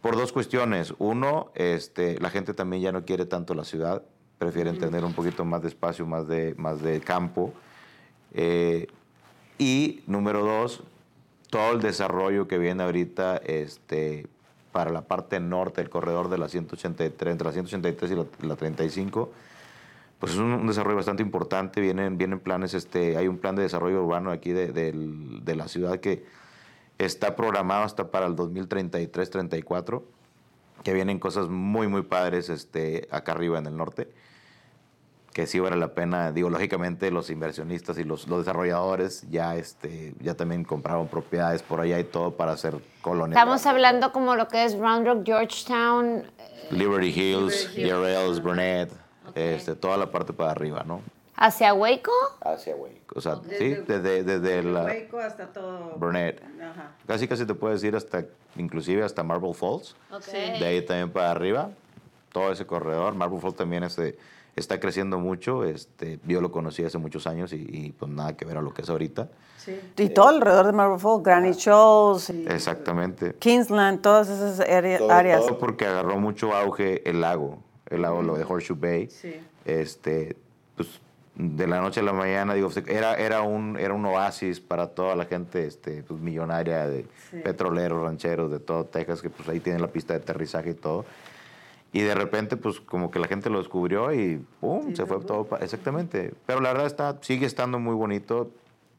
Por 0.01 0.15
dos 0.15 0.31
cuestiones. 0.31 0.93
Uno, 0.99 1.51
este, 1.55 2.19
la 2.19 2.29
gente 2.29 2.53
también 2.53 2.81
ya 2.83 2.91
no 2.91 3.05
quiere 3.05 3.25
tanto 3.25 3.53
la 3.53 3.63
ciudad 3.63 4.03
prefieren 4.39 4.79
tener 4.79 5.03
un 5.03 5.13
poquito 5.13 5.45
más 5.45 5.61
de 5.61 5.67
espacio, 5.67 6.07
más 6.07 6.27
de, 6.27 6.55
más 6.57 6.81
de 6.81 7.01
campo. 7.01 7.53
Eh, 8.33 8.87
y 9.59 10.01
número 10.07 10.43
dos, 10.43 10.81
todo 11.49 11.73
el 11.73 11.81
desarrollo 11.81 12.47
que 12.47 12.57
viene 12.57 12.83
ahorita 12.83 13.37
este, 13.37 14.27
para 14.71 14.91
la 14.91 15.01
parte 15.01 15.41
norte 15.41 15.81
del 15.81 15.89
corredor 15.89 16.29
de 16.29 16.37
la 16.37 16.47
183, 16.47 17.31
entre 17.31 17.45
la 17.45 17.51
183 17.51 18.11
y 18.11 18.47
la, 18.47 18.55
35, 18.55 19.29
pues 20.19 20.31
es 20.31 20.37
un, 20.37 20.65
desarrollo 20.65 20.95
bastante 20.95 21.21
importante. 21.21 21.81
Vienen, 21.81 22.17
vienen 22.17 22.39
planes, 22.39 22.73
este, 22.73 23.17
hay 23.17 23.27
un 23.27 23.39
plan 23.39 23.57
de 23.57 23.63
desarrollo 23.63 24.01
urbano 24.01 24.31
aquí 24.31 24.51
de, 24.51 24.71
de 24.71 25.55
la 25.55 25.67
ciudad 25.67 25.99
que 25.99 26.23
está 26.97 27.35
programado 27.35 27.83
hasta 27.83 28.09
para 28.09 28.25
el 28.25 28.37
2033-34, 28.37 30.01
que 30.83 30.93
vienen 30.93 31.19
cosas 31.19 31.49
muy, 31.49 31.89
muy 31.89 32.03
padres 32.03 32.47
este, 32.47 33.09
acá 33.11 33.33
arriba 33.33 33.59
en 33.59 33.65
el 33.65 33.75
norte 33.75 34.07
que 35.33 35.47
sí 35.47 35.59
vale 35.59 35.75
la 35.75 35.93
pena. 35.93 36.31
Digo, 36.31 36.49
lógicamente 36.49 37.11
los 37.11 37.29
inversionistas 37.29 37.97
y 37.97 38.03
los, 38.03 38.27
los 38.27 38.39
desarrolladores 38.39 39.25
ya, 39.29 39.55
este, 39.55 40.13
ya 40.19 40.35
también 40.35 40.63
compraron 40.63 41.07
propiedades 41.07 41.61
por 41.61 41.79
allá 41.81 41.99
y 41.99 42.03
todo 42.03 42.35
para 42.35 42.53
hacer 42.53 42.77
colonias. 43.01 43.37
Estamos 43.37 43.65
hablando 43.65 44.11
como 44.11 44.35
lo 44.35 44.47
que 44.47 44.65
es 44.65 44.77
Round 44.77 45.05
Rock, 45.07 45.25
Georgetown. 45.25 46.23
Liberty 46.71 47.09
Hills, 47.09 47.73
Yarrells, 47.75 48.41
Burnett, 48.41 48.91
este, 49.35 49.75
toda 49.75 49.97
la 49.97 50.11
parte 50.11 50.33
para 50.33 50.51
arriba, 50.51 50.83
¿no? 50.85 51.01
¿Hacia 51.35 51.73
Waco? 51.73 52.11
Hacia 52.41 52.75
Waco. 52.75 53.15
O 53.15 53.21
sea, 53.21 53.39
sí, 53.57 53.75
desde, 53.87 54.23
desde 54.23 54.61
la... 54.61 54.83
Waco 54.83 55.19
hasta 55.19 55.47
todo... 55.47 55.93
Burnett. 55.95 56.43
Ajá. 56.61 56.91
Casi, 57.07 57.27
casi 57.27 57.45
te 57.45 57.53
puedes 57.53 57.81
ir 57.83 57.95
hasta, 57.95 58.25
inclusive 58.57 59.03
hasta 59.03 59.23
Marble 59.23 59.53
Falls. 59.53 59.95
Okay. 60.11 60.59
De 60.59 60.65
ahí 60.65 60.85
también 60.85 61.09
para 61.11 61.31
arriba. 61.31 61.71
Todo 62.33 62.51
ese 62.51 62.65
corredor. 62.65 63.15
Marble 63.15 63.39
Falls 63.39 63.55
también 63.55 63.83
es 63.83 63.95
de 63.95 64.17
está 64.59 64.79
creciendo 64.79 65.19
mucho. 65.19 65.63
Este, 65.63 66.19
yo 66.25 66.41
lo 66.41 66.51
conocí 66.51 66.83
hace 66.83 66.97
muchos 66.97 67.27
años 67.27 67.53
y, 67.53 67.93
pues 67.97 68.11
nada 68.11 68.35
que 68.35 68.45
ver 68.45 68.57
a 68.57 68.61
lo 68.61 68.73
que 68.73 68.81
es 68.81 68.89
ahorita. 68.89 69.29
Sí. 69.57 69.79
Y 69.97 70.09
todo 70.09 70.29
alrededor 70.29 70.67
de 70.67 70.73
Marble 70.73 70.99
Falls, 70.99 71.23
Granite 71.23 71.57
Shoals. 71.57 72.29
Exactamente. 72.29 73.33
Kingsland, 73.39 74.01
todas 74.01 74.29
esas 74.29 74.59
áreas. 74.59 74.99
Todo 74.99 75.57
porque 75.57 75.85
agarró 75.85 76.17
mucho 76.19 76.53
auge 76.53 77.07
el 77.09 77.21
lago, 77.21 77.59
el 77.89 78.01
lago 78.03 78.21
lo 78.21 78.35
de 78.35 78.43
Horseshoe 78.43 78.77
Bay. 78.77 79.09
Sí. 79.09 79.35
Este, 79.65 80.37
pues, 80.75 81.01
de 81.39 81.67
la 81.67 81.79
noche 81.79 82.01
a 82.01 82.03
la 82.03 82.11
mañana, 82.11 82.53
digo, 82.53 82.69
era, 82.87 83.15
era, 83.15 83.43
un, 83.43 83.77
era 83.79 83.93
un 83.93 84.05
oasis 84.05 84.59
para 84.59 84.87
toda 84.87 85.15
la 85.15 85.25
gente 85.25 85.65
este, 85.65 86.03
pues, 86.03 86.19
millonaria 86.19 86.85
de 86.85 87.05
petroleros, 87.43 88.01
rancheros 88.01 88.51
de 88.51 88.59
todo 88.59 88.83
Texas, 88.85 89.21
que 89.21 89.29
pues 89.29 89.47
ahí 89.47 89.61
tienen 89.61 89.81
la 89.81 89.87
pista 89.87 90.13
de 90.13 90.19
aterrizaje 90.19 90.71
y 90.71 90.73
todo. 90.73 91.05
Y 91.91 92.01
de 92.01 92.13
repente, 92.13 92.55
pues 92.55 92.79
como 92.79 93.09
que 93.09 93.19
la 93.19 93.27
gente 93.27 93.49
lo 93.49 93.57
descubrió 93.57 94.13
y 94.13 94.43
¡pum! 94.59 94.95
se 94.95 95.05
fue 95.05 95.19
todo. 95.21 95.47
Exactamente. 95.59 96.33
Pero 96.45 96.61
la 96.61 96.71
verdad 96.71 96.85
está, 96.85 97.17
sigue 97.21 97.45
estando 97.45 97.79
muy 97.79 97.95
bonito. 97.95 98.51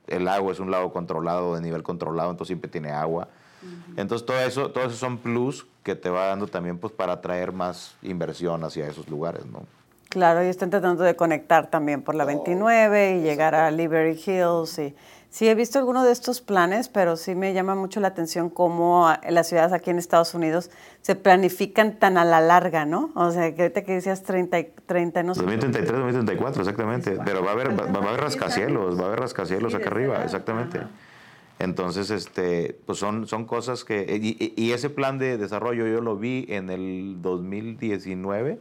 El 0.06 0.26
agua 0.26 0.52
es 0.52 0.59
un 0.59 0.70
lago 0.70 0.92
controlado, 0.92 1.54
de 1.54 1.61
nivel 1.61 1.82
controlado, 1.85 2.30
entonces 2.30 2.49
siempre 2.49 2.70
tiene 2.70 2.90
agua. 2.90 3.28
Entonces 3.97 4.26
todo 4.26 4.40
eso, 4.40 4.70
todo 4.70 4.85
eso 4.85 4.97
son 4.97 5.18
plus 5.18 5.66
que 5.82 5.94
te 5.94 6.09
va 6.09 6.26
dando 6.26 6.47
también 6.47 6.78
pues 6.78 6.92
para 6.92 7.14
atraer 7.14 7.52
más 7.52 7.94
inversión 8.02 8.64
hacia 8.64 8.87
esos 8.87 9.09
lugares, 9.09 9.44
¿no? 9.47 9.64
Claro, 10.09 10.42
y 10.44 10.49
están 10.49 10.70
tratando 10.70 11.04
de 11.04 11.14
conectar 11.14 11.70
también 11.70 12.02
por 12.02 12.16
la 12.16 12.25
29 12.25 13.18
y 13.18 13.23
llegar 13.23 13.54
a 13.54 13.70
Liberty 13.70 14.30
Hills. 14.30 14.78
Y, 14.80 14.94
sí, 15.30 15.49
he 15.49 15.54
visto 15.54 15.78
algunos 15.78 16.04
de 16.04 16.12
estos 16.12 16.40
planes, 16.40 16.88
pero 16.88 17.16
sí 17.16 17.34
me 17.34 17.54
llama 17.54 17.75
mucho 17.75 18.00
la 18.00 18.08
atención 18.08 18.50
cómo 18.50 19.10
las 19.28 19.49
ciudades 19.49 19.72
aquí 19.72 19.90
en 19.90 19.99
Estados 19.99 20.34
Unidos 20.34 20.70
se 21.00 21.14
planifican 21.14 21.99
tan 21.99 22.18
a 22.18 22.25
la 22.25 22.40
larga, 22.40 22.84
¿no? 22.84 23.10
O 23.14 23.30
sea, 23.30 23.54
que 23.54 23.62
ahorita 23.62 23.82
que 23.82 23.94
decías 23.94 24.22
30, 24.22 24.58
30 24.87 25.22
no 25.22 25.34
sé. 25.34 25.40
2033, 25.40 25.99
2034, 25.99 26.62
exactamente. 26.62 27.18
Pero 27.25 27.42
va 27.42 27.50
a 27.50 27.52
haber, 27.54 27.78
va, 27.78 27.84
a 27.84 28.08
haber 28.08 28.20
rascacielos, 28.20 28.99
va 28.99 29.04
a 29.04 29.06
haber 29.06 29.20
rascacielos 29.20 29.75
acá 29.75 29.88
arriba, 29.88 30.22
exactamente. 30.25 30.80
Entonces, 31.58 32.10
este, 32.10 32.78
pues 32.87 32.99
son, 32.99 33.26
son 33.26 33.44
cosas 33.44 33.84
que... 33.84 34.18
Y, 34.20 34.54
y, 34.56 34.72
ese 34.72 34.88
plan 34.88 35.18
de 35.18 35.37
desarrollo 35.37 35.87
yo 35.87 36.00
lo 36.00 36.16
vi 36.16 36.46
en 36.49 36.70
el 36.70 37.20
2019 37.20 38.58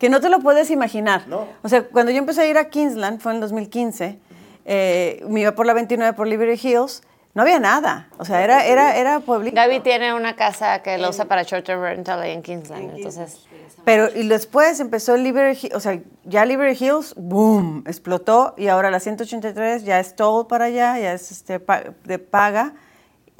que 0.00 0.08
no 0.08 0.20
te 0.20 0.30
lo 0.30 0.40
puedes 0.40 0.70
imaginar. 0.70 1.26
O 1.62 1.68
sea, 1.68 1.86
cuando 1.86 2.10
yo 2.10 2.18
empecé 2.18 2.40
a 2.40 2.46
ir 2.46 2.56
a 2.56 2.70
Kingsland, 2.70 3.20
fue 3.20 3.32
en 3.32 3.36
el 3.36 3.42
2015, 3.42 4.18
eh, 4.64 5.24
me 5.28 5.40
iba 5.40 5.52
por 5.52 5.66
la 5.66 5.74
29 5.74 6.14
por 6.14 6.26
Liberty 6.26 6.68
Hills, 6.68 7.02
no 7.34 7.42
había 7.42 7.60
nada. 7.60 8.08
O 8.18 8.24
sea, 8.24 8.42
era, 8.42 8.64
era, 8.66 8.96
era 8.96 9.20
pueblito. 9.20 9.54
Gaby 9.54 9.80
tiene 9.80 10.14
una 10.14 10.36
casa 10.36 10.82
que 10.82 10.98
lo 10.98 11.10
usa 11.10 11.26
para 11.26 11.42
short 11.42 11.64
term 11.64 11.80
rental 11.80 12.24
en 12.24 12.42
Kingsland, 12.42 12.96
entonces... 12.96 13.46
Pero 13.84 14.08
y 14.14 14.28
después 14.28 14.78
empezó 14.78 15.16
Liberty 15.16 15.66
Hills, 15.66 15.74
o 15.76 15.80
sea, 15.80 15.98
ya 16.24 16.44
Liberty 16.44 16.84
Hills, 16.84 17.14
boom, 17.16 17.82
explotó 17.86 18.54
y 18.58 18.68
ahora 18.68 18.90
la 18.90 19.00
183 19.00 19.84
ya 19.84 19.98
es 20.00 20.16
todo 20.16 20.48
para 20.48 20.66
allá, 20.66 20.98
ya 20.98 21.14
es 21.14 21.30
este, 21.30 21.60
de 22.04 22.18
paga 22.18 22.74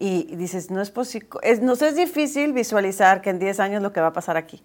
y 0.00 0.34
dices, 0.34 0.70
no 0.70 0.80
es 0.80 0.90
posible, 0.90 1.28
es, 1.42 1.60
nos 1.60 1.82
es 1.82 1.94
difícil 1.94 2.54
visualizar 2.54 3.20
que 3.20 3.28
en 3.28 3.38
10 3.38 3.60
años 3.60 3.82
lo 3.82 3.92
que 3.92 4.00
va 4.00 4.08
a 4.08 4.12
pasar 4.14 4.38
aquí. 4.38 4.62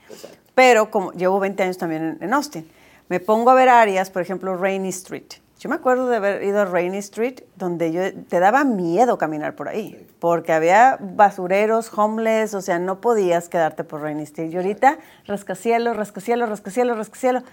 Pero 0.55 0.89
como 0.89 1.11
llevo 1.11 1.41
20 1.41 1.61
años 1.61 1.77
también 1.77 2.17
en, 2.21 2.33
Austin, 2.33 2.65
me 3.09 3.19
pongo 3.19 3.51
a 3.51 3.53
ver 3.53 3.67
áreas, 3.67 4.09
por 4.09 4.21
ejemplo, 4.21 4.55
Rainy 4.55 4.89
Street. 4.89 5.33
Yo 5.65 5.69
me 5.69 5.77
acuerdo 5.77 6.07
de 6.07 6.17
haber 6.17 6.43
ido 6.43 6.61
a 6.61 6.65
Rainy 6.65 6.99
Street, 6.99 7.39
donde 7.55 7.91
yo, 7.91 8.01
te 8.25 8.39
daba 8.39 8.63
miedo 8.63 9.17
caminar 9.17 9.55
por 9.55 9.67
ahí, 9.67 10.05
porque 10.19 10.53
había 10.53 10.99
basureros, 11.01 11.89
homeless, 11.91 12.53
o 12.53 12.61
sea, 12.61 12.77
no 12.77 13.01
podías 13.01 13.49
quedarte 13.49 13.83
por 13.83 14.01
Rainy 14.01 14.21
Street. 14.21 14.51
Y 14.51 14.57
ahorita, 14.57 14.99
rascacielos, 15.25 15.97
rascacielos, 15.97 16.49
rascacielos, 16.49 16.95
rascacielos. 16.95 17.43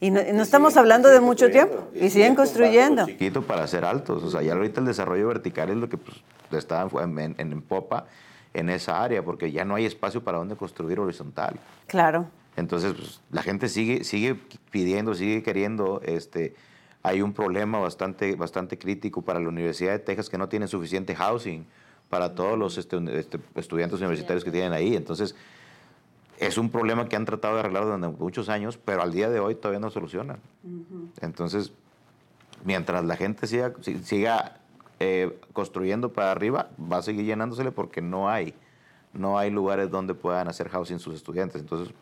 Y 0.00 0.10
no, 0.10 0.20
no 0.34 0.42
estamos 0.42 0.76
hablando 0.76 1.10
de 1.10 1.20
mucho 1.20 1.48
tiempo. 1.48 1.86
Y 1.94 2.10
siguen 2.10 2.34
construyendo. 2.34 3.06
Chiquito 3.06 3.42
para 3.42 3.64
ser 3.68 3.84
altos. 3.84 4.24
O 4.24 4.30
sea, 4.30 4.42
ya 4.42 4.54
ahorita 4.54 4.80
el 4.80 4.86
desarrollo 4.86 5.28
vertical 5.28 5.70
es 5.70 5.76
lo 5.76 5.88
que 5.88 5.96
pues, 5.96 6.16
está 6.50 6.88
en, 7.00 7.36
en, 7.38 7.62
popa 7.62 8.06
en 8.52 8.68
esa 8.68 9.00
área, 9.00 9.22
porque 9.22 9.52
ya 9.52 9.64
no 9.64 9.76
hay 9.76 9.86
espacio 9.86 10.24
para 10.24 10.38
donde 10.38 10.56
construir 10.56 10.98
horizontal. 10.98 11.54
Claro. 11.86 12.26
Entonces, 12.56 12.94
pues, 12.94 13.20
la 13.30 13.44
gente 13.44 13.68
sigue, 13.68 14.02
sigue 14.02 14.34
pidiendo, 14.72 15.14
sigue 15.14 15.44
queriendo. 15.44 16.00
Este, 16.04 16.56
hay 17.02 17.22
un 17.22 17.32
problema 17.32 17.78
bastante, 17.78 18.34
bastante 18.36 18.78
crítico 18.78 19.22
para 19.22 19.40
la 19.40 19.48
Universidad 19.48 19.92
de 19.92 19.98
Texas 20.00 20.28
que 20.28 20.38
no 20.38 20.48
tiene 20.48 20.68
suficiente 20.68 21.14
housing 21.14 21.66
para 22.08 22.34
todos 22.34 22.58
los 22.58 22.76
este, 22.76 22.98
este, 23.18 23.38
estudiantes 23.54 24.00
universitarios 24.00 24.44
que 24.44 24.50
tienen 24.50 24.72
ahí. 24.72 24.96
Entonces, 24.96 25.34
es 26.38 26.58
un 26.58 26.70
problema 26.70 27.08
que 27.08 27.16
han 27.16 27.24
tratado 27.24 27.54
de 27.54 27.60
arreglar 27.60 27.84
durante 27.84 28.08
muchos 28.08 28.48
años, 28.48 28.78
pero 28.78 29.02
al 29.02 29.12
día 29.12 29.30
de 29.30 29.40
hoy 29.40 29.54
todavía 29.54 29.80
no 29.80 29.90
solucionan. 29.90 30.40
Entonces, 31.20 31.72
mientras 32.64 33.04
la 33.04 33.16
gente 33.16 33.46
siga, 33.46 33.72
siga 34.02 34.56
eh, 34.98 35.38
construyendo 35.52 36.12
para 36.12 36.32
arriba, 36.32 36.70
va 36.80 36.98
a 36.98 37.02
seguir 37.02 37.24
llenándosele 37.24 37.72
porque 37.72 38.02
no 38.02 38.28
hay, 38.28 38.54
no 39.12 39.38
hay 39.38 39.50
lugares 39.50 39.90
donde 39.90 40.14
puedan 40.14 40.48
hacer 40.48 40.68
housing 40.68 40.98
sus 40.98 41.14
estudiantes. 41.14 41.60
Entonces, 41.60 41.94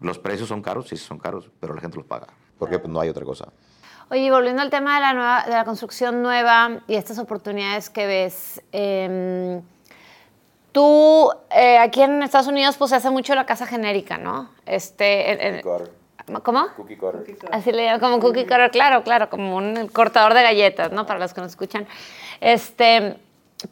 los 0.00 0.18
precios 0.18 0.48
son 0.48 0.60
caros, 0.60 0.88
sí 0.88 0.96
son 0.96 1.18
caros, 1.18 1.50
pero 1.60 1.74
la 1.74 1.80
gente 1.80 1.96
los 1.96 2.06
paga, 2.06 2.26
porque 2.58 2.78
pues, 2.78 2.92
no 2.92 3.00
hay 3.00 3.08
otra 3.08 3.24
cosa. 3.24 3.52
Oye, 4.08 4.30
volviendo 4.30 4.62
al 4.62 4.70
tema 4.70 4.94
de 4.94 5.00
la, 5.00 5.12
nueva, 5.14 5.42
de 5.46 5.52
la 5.52 5.64
construcción 5.64 6.22
nueva 6.22 6.80
y 6.86 6.94
estas 6.94 7.18
oportunidades 7.18 7.90
que 7.90 8.06
ves, 8.06 8.62
em, 8.70 9.60
tú 10.70 11.32
eh, 11.50 11.78
aquí 11.78 12.02
en 12.02 12.22
Estados 12.22 12.46
Unidos 12.46 12.76
pues 12.76 12.90
se 12.90 12.96
hace 12.96 13.10
mucho 13.10 13.34
la 13.34 13.46
casa 13.46 13.66
genérica, 13.66 14.16
¿no? 14.16 14.50
Este, 14.64 15.60
¿Cómo? 16.42 16.66
Cookie 16.76 16.96
cutter. 16.96 17.24
Así 17.50 17.72
le 17.72 17.84
llaman, 17.84 18.00
como 18.00 18.20
cookie 18.20 18.44
cutter, 18.44 18.70
claro, 18.70 19.02
claro, 19.02 19.28
como 19.28 19.56
un 19.56 19.88
cortador 19.88 20.34
de 20.34 20.42
galletas, 20.42 20.92
¿no? 20.92 21.04
Para 21.04 21.18
los 21.18 21.34
que 21.34 21.40
nos 21.40 21.50
escuchan. 21.50 21.88
Este, 22.40 23.16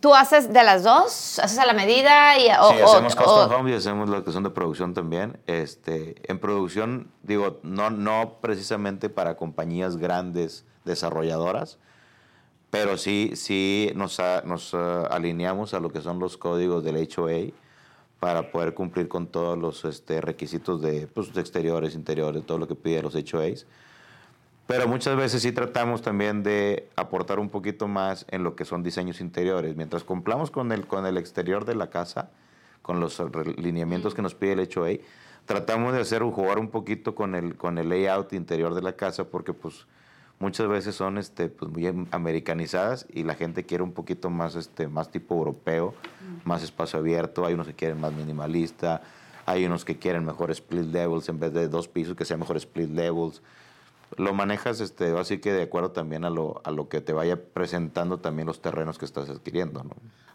¿Tú 0.00 0.14
haces 0.14 0.50
de 0.52 0.64
las 0.64 0.82
dos? 0.82 1.38
¿Haces 1.38 1.58
a 1.58 1.66
la 1.66 1.74
medida? 1.74 2.38
Y, 2.38 2.44
sí, 2.44 2.50
hacemos 2.50 3.14
custom 3.14 3.52
home 3.52 3.70
y 3.70 3.74
hacemos 3.74 4.08
lo 4.08 4.24
que 4.24 4.32
son 4.32 4.42
de 4.42 4.50
producción 4.50 4.94
también. 4.94 5.38
Este, 5.46 6.14
en 6.30 6.38
producción, 6.38 7.10
digo, 7.22 7.60
no, 7.62 7.90
no 7.90 8.38
precisamente 8.40 9.10
para 9.10 9.36
compañías 9.36 9.98
grandes 9.98 10.64
desarrolladoras, 10.86 11.78
pero 12.70 12.96
sí, 12.96 13.32
sí 13.34 13.92
nos, 13.94 14.20
nos 14.44 14.72
alineamos 14.74 15.74
a 15.74 15.80
lo 15.80 15.90
que 15.90 16.00
son 16.00 16.18
los 16.18 16.38
códigos 16.38 16.82
del 16.82 16.96
HOA 16.96 17.52
para 18.20 18.50
poder 18.50 18.72
cumplir 18.72 19.06
con 19.08 19.26
todos 19.26 19.58
los 19.58 19.84
este, 19.84 20.22
requisitos 20.22 20.80
de, 20.80 21.06
pues, 21.08 21.34
de 21.34 21.42
exteriores, 21.42 21.94
interiores, 21.94 22.46
todo 22.46 22.56
lo 22.56 22.66
que 22.66 22.74
pide 22.74 23.02
los 23.02 23.14
HOAs. 23.14 23.66
Pero 24.66 24.88
muchas 24.88 25.16
veces 25.16 25.42
sí 25.42 25.52
tratamos 25.52 26.00
también 26.00 26.42
de 26.42 26.88
aportar 26.96 27.38
un 27.38 27.50
poquito 27.50 27.86
más 27.86 28.24
en 28.30 28.42
lo 28.42 28.56
que 28.56 28.64
son 28.64 28.82
diseños 28.82 29.20
interiores. 29.20 29.76
Mientras 29.76 30.04
cumplamos 30.04 30.50
con 30.50 30.72
el, 30.72 30.86
con 30.86 31.04
el 31.04 31.18
exterior 31.18 31.66
de 31.66 31.74
la 31.74 31.90
casa, 31.90 32.30
con 32.80 32.98
los 32.98 33.22
lineamientos 33.58 34.14
que 34.14 34.22
nos 34.22 34.34
pide 34.34 34.52
el 34.52 34.68
HOA, 34.74 34.98
tratamos 35.44 35.92
de 35.92 36.00
hacer 36.00 36.22
jugar 36.22 36.58
un 36.58 36.68
poquito 36.68 37.14
con 37.14 37.34
el, 37.34 37.56
con 37.56 37.76
el 37.78 37.90
layout 37.90 38.32
interior 38.32 38.74
de 38.74 38.82
la 38.82 38.94
casa 38.94 39.24
porque 39.24 39.52
pues 39.52 39.86
muchas 40.38 40.68
veces 40.68 40.94
son 40.94 41.18
este, 41.18 41.48
pues, 41.48 41.70
muy 41.70 41.86
americanizadas 42.10 43.06
y 43.12 43.22
la 43.22 43.34
gente 43.34 43.64
quiere 43.64 43.84
un 43.84 43.92
poquito 43.92 44.30
más, 44.30 44.54
este, 44.56 44.88
más 44.88 45.10
tipo 45.10 45.34
europeo, 45.34 45.94
más 46.44 46.62
espacio 46.62 46.98
abierto, 46.98 47.44
hay 47.44 47.54
unos 47.54 47.66
que 47.66 47.74
quieren 47.74 48.00
más 48.00 48.12
minimalista, 48.12 49.02
hay 49.46 49.66
unos 49.66 49.84
que 49.84 49.98
quieren 49.98 50.24
mejor 50.24 50.50
split 50.50 50.86
levels 50.86 51.28
en 51.28 51.38
vez 51.38 51.52
de 51.52 51.68
dos 51.68 51.88
pisos, 51.88 52.16
que 52.16 52.24
sea 52.24 52.36
mejor 52.36 52.56
split 52.56 52.90
levels. 52.90 53.42
Lo 54.16 54.32
manejas 54.34 54.80
este, 54.80 55.16
así 55.18 55.38
que 55.38 55.52
de 55.52 55.62
acuerdo 55.62 55.90
también 55.90 56.24
a 56.24 56.30
lo, 56.30 56.60
a 56.64 56.70
lo 56.70 56.88
que 56.88 57.00
te 57.00 57.12
vaya 57.12 57.36
presentando 57.36 58.18
también 58.18 58.46
los 58.46 58.60
terrenos 58.60 58.98
que 58.98 59.04
estás 59.04 59.28
adquiriendo. 59.28 59.82
¿no? 59.82 59.90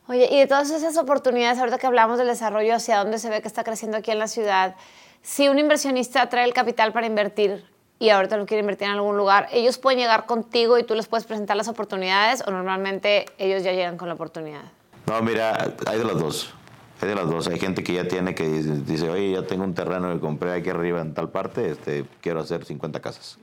Oye, 0.08 0.28
y 0.32 0.40
de 0.40 0.48
todas 0.48 0.72
esas 0.72 0.98
oportunidades, 0.98 1.60
ahorita 1.60 1.78
que 1.78 1.88
hablamos 1.88 2.18
del 2.18 2.28
desarrollo, 2.28 2.76
hacia 2.76 2.98
dónde 2.98 3.20
se 3.20 3.30
ve 3.30 3.42
que 3.42 3.48
está 3.48 3.64
creciendo 3.64 3.98
aquí 3.98 4.12
en 4.12 4.20
la 4.20 4.28
ciudad, 4.28 4.76
si 5.22 5.50
un 5.50 5.60
inversionista 5.60 6.28
trae 6.30 6.46
el 6.46 6.54
capital 6.54 6.92
para 6.94 7.06
invertir, 7.06 7.64
y 8.00 8.10
ahorita 8.10 8.38
lo 8.38 8.46
quiere 8.46 8.62
invertir 8.62 8.88
en 8.88 8.94
algún 8.94 9.18
lugar, 9.18 9.50
ellos 9.52 9.78
pueden 9.78 10.00
llegar 10.00 10.26
contigo 10.26 10.80
y 10.80 10.84
tú 10.84 10.96
les 10.96 11.08
puedes 11.08 11.28
presentar 11.28 11.58
las 11.58 11.68
oportunidades 11.68 12.42
o 12.48 12.52
normalmente 12.52 13.26
ellos 13.38 13.62
ya 13.62 13.74
llegan 13.74 13.98
con 13.98 14.08
la 14.08 14.14
oportunidad? 14.14 14.64
No, 15.06 15.22
mira, 15.22 15.76
hay 15.86 15.98
de 16.00 16.06
las 16.06 16.18
dos. 16.18 16.54
Hay 17.02 17.10
de 17.10 17.16
las 17.16 17.30
dos. 17.30 17.48
Hay 17.48 17.60
gente 17.60 17.84
que 17.84 17.94
ya 17.94 18.08
tiene 18.08 18.34
que 18.34 18.48
dice, 18.48 19.10
oye, 19.10 19.32
ya 19.32 19.44
tengo 19.44 19.64
un 19.64 19.74
terreno 19.74 20.14
que 20.14 20.20
compré 20.20 20.54
aquí 20.54 20.70
arriba 20.70 21.02
en 21.02 21.14
tal 21.14 21.30
parte, 21.30 21.70
este, 21.72 22.06
quiero 22.22 22.40
hacer 22.40 22.64
50 22.64 23.00
casas. 23.02 23.38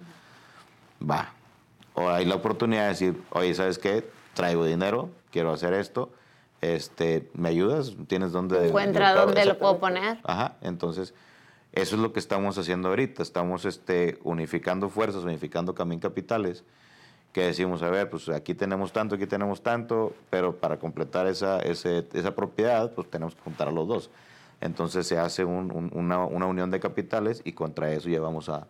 Va. 1.02 1.32
O 1.94 2.08
hay 2.08 2.24
la 2.24 2.34
oportunidad 2.34 2.82
de 2.82 2.88
decir, 2.88 3.22
oye, 3.30 3.54
¿sabes 3.54 3.78
qué? 3.78 4.08
Traigo 4.34 4.64
dinero, 4.64 5.10
quiero 5.30 5.52
hacer 5.52 5.72
esto, 5.72 6.10
este, 6.60 7.30
¿me 7.34 7.48
ayudas? 7.48 7.94
¿Tienes 8.06 8.32
dónde? 8.32 8.68
Encuentra 8.68 9.14
dónde 9.14 9.44
lo 9.44 9.58
puedo 9.58 9.78
poner. 9.78 10.18
Ajá, 10.24 10.56
entonces 10.60 11.14
eso 11.72 11.96
es 11.96 12.02
lo 12.02 12.12
que 12.12 12.20
estamos 12.20 12.56
haciendo 12.58 12.88
ahorita. 12.88 13.22
Estamos 13.22 13.64
este, 13.64 14.18
unificando 14.24 14.88
fuerzas, 14.88 15.24
unificando 15.24 15.74
Camín 15.74 16.00
Capitales, 16.00 16.64
que 17.32 17.42
decimos, 17.42 17.82
a 17.82 17.90
ver, 17.90 18.08
pues 18.08 18.28
aquí 18.30 18.54
tenemos 18.54 18.92
tanto, 18.92 19.14
aquí 19.14 19.26
tenemos 19.26 19.62
tanto, 19.62 20.14
pero 20.30 20.56
para 20.56 20.78
completar 20.78 21.26
esa, 21.26 21.60
esa 21.60 22.34
propiedad, 22.34 22.92
pues 22.92 23.10
tenemos 23.10 23.34
que 23.34 23.42
juntar 23.42 23.68
a 23.68 23.72
los 23.72 23.86
dos. 23.86 24.10
Entonces 24.60 25.06
se 25.06 25.18
hace 25.18 25.44
una, 25.44 26.24
unión 26.24 26.70
de 26.70 26.80
capitales 26.80 27.42
y 27.44 27.52
contra 27.52 27.92
eso 27.92 28.08
llevamos 28.08 28.48
a, 28.48 28.66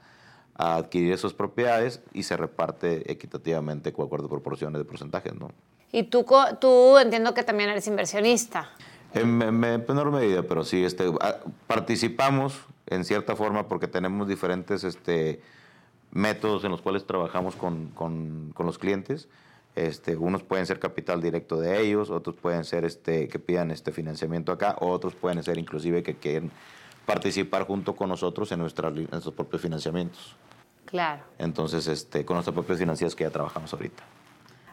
a, 0.56 0.76
adquirir 0.76 1.12
esas 1.12 1.32
propiedades 1.32 2.02
y 2.12 2.22
se 2.22 2.36
reparte 2.36 3.10
equitativamente 3.10 3.92
con 3.92 4.06
acuerdo 4.06 4.26
de 4.26 4.30
proporciones 4.30 4.78
de 4.78 4.84
porcentajes, 4.84 5.34
¿no? 5.34 5.50
Y 5.92 6.04
tú, 6.04 6.26
tú 6.60 6.98
entiendo 6.98 7.32
que 7.32 7.42
también 7.42 7.70
eres 7.70 7.86
inversionista. 7.86 8.70
En, 9.14 9.36
menor 9.38 10.10
medida, 10.10 10.42
pero 10.42 10.64
sí, 10.64 10.84
este, 10.84 11.04
participamos 11.66 12.60
en 12.86 13.04
cierta 13.04 13.34
forma 13.34 13.68
porque 13.68 13.88
tenemos 13.88 14.28
diferentes 14.28 14.84
este, 14.84 15.40
métodos 16.10 16.64
en 16.64 16.72
los 16.72 16.82
cuales 16.82 17.06
trabajamos 17.06 17.56
con, 17.56 17.88
con, 17.88 18.52
con 18.54 18.66
los 18.66 18.78
clientes. 18.78 19.28
Este, 19.76 20.16
unos 20.16 20.42
pueden 20.42 20.64
ser 20.64 20.78
capital 20.78 21.20
directo 21.20 21.60
de 21.60 21.80
ellos, 21.80 22.08
otros 22.08 22.34
pueden 22.36 22.64
ser 22.64 22.86
este, 22.86 23.28
que 23.28 23.38
pidan 23.38 23.70
este 23.70 23.92
financiamiento 23.92 24.50
acá, 24.50 24.76
otros 24.80 25.14
pueden 25.14 25.42
ser 25.42 25.58
inclusive 25.58 26.02
que 26.02 26.14
quieren 26.14 26.50
participar 27.04 27.66
junto 27.66 27.94
con 27.94 28.08
nosotros 28.08 28.50
en, 28.52 28.58
nuestra, 28.60 28.88
en 28.88 29.06
nuestros 29.10 29.34
propios 29.34 29.60
financiamientos. 29.60 30.34
Claro. 30.86 31.22
Entonces, 31.38 31.86
este, 31.86 32.24
con 32.24 32.36
nuestras 32.36 32.54
propias 32.54 32.78
financieras 32.78 33.14
que 33.14 33.24
ya 33.24 33.30
trabajamos 33.30 33.72
ahorita. 33.72 34.02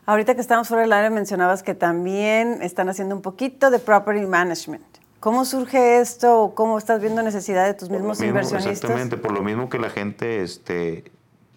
Ahorita 0.05 0.36
que 0.36 0.41
estamos 0.41 0.67
fuera 0.67 0.82
del 0.82 0.93
área 0.93 1.10
mencionabas 1.10 1.63
que 1.63 1.75
también 1.75 2.62
están 2.62 2.89
haciendo 2.89 3.15
un 3.15 3.22
poquito 3.22 3.70
de 3.72 3.79
property 3.79 4.25
management. 4.25 4.84
¿Cómo 5.20 5.46
surge 5.46 6.00
esto? 6.00 6.51
¿Cómo 6.53 6.77
estás 6.77 7.00
viendo 7.00 7.24
necesidad 7.24 7.65
de 7.65 7.74
tus 7.74 7.89
mismos 7.89 8.20
inversionistas? 8.22 8.75
Exactamente, 8.75 9.15
por 9.15 9.32
lo 9.32 9.41
mismo 9.41 9.70
que 9.70 9.79
la 9.79 9.89
gente 9.89 10.43
este, 10.43 11.12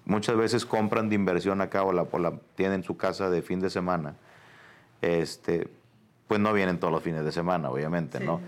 muchas 0.05 0.37
veces 0.37 0.65
compran 0.65 1.09
de 1.09 1.17
inversión 1.17 1.61
acá 1.61 1.83
o 1.83 1.93
la, 1.93 2.07
la 2.21 2.35
tienen 2.55 2.85
su 2.85 2.97
casa 2.97 3.29
de 3.29 3.43
fin 3.43 3.59
de 3.59 3.69
semana, 3.69 4.15
este, 5.03 5.69
pues 6.29 6.39
no 6.39 6.53
vienen 6.53 6.79
todos 6.79 6.93
los 6.93 7.03
fines 7.03 7.25
de 7.25 7.33
semana, 7.33 7.69
obviamente, 7.69 8.21
¿no? 8.21 8.41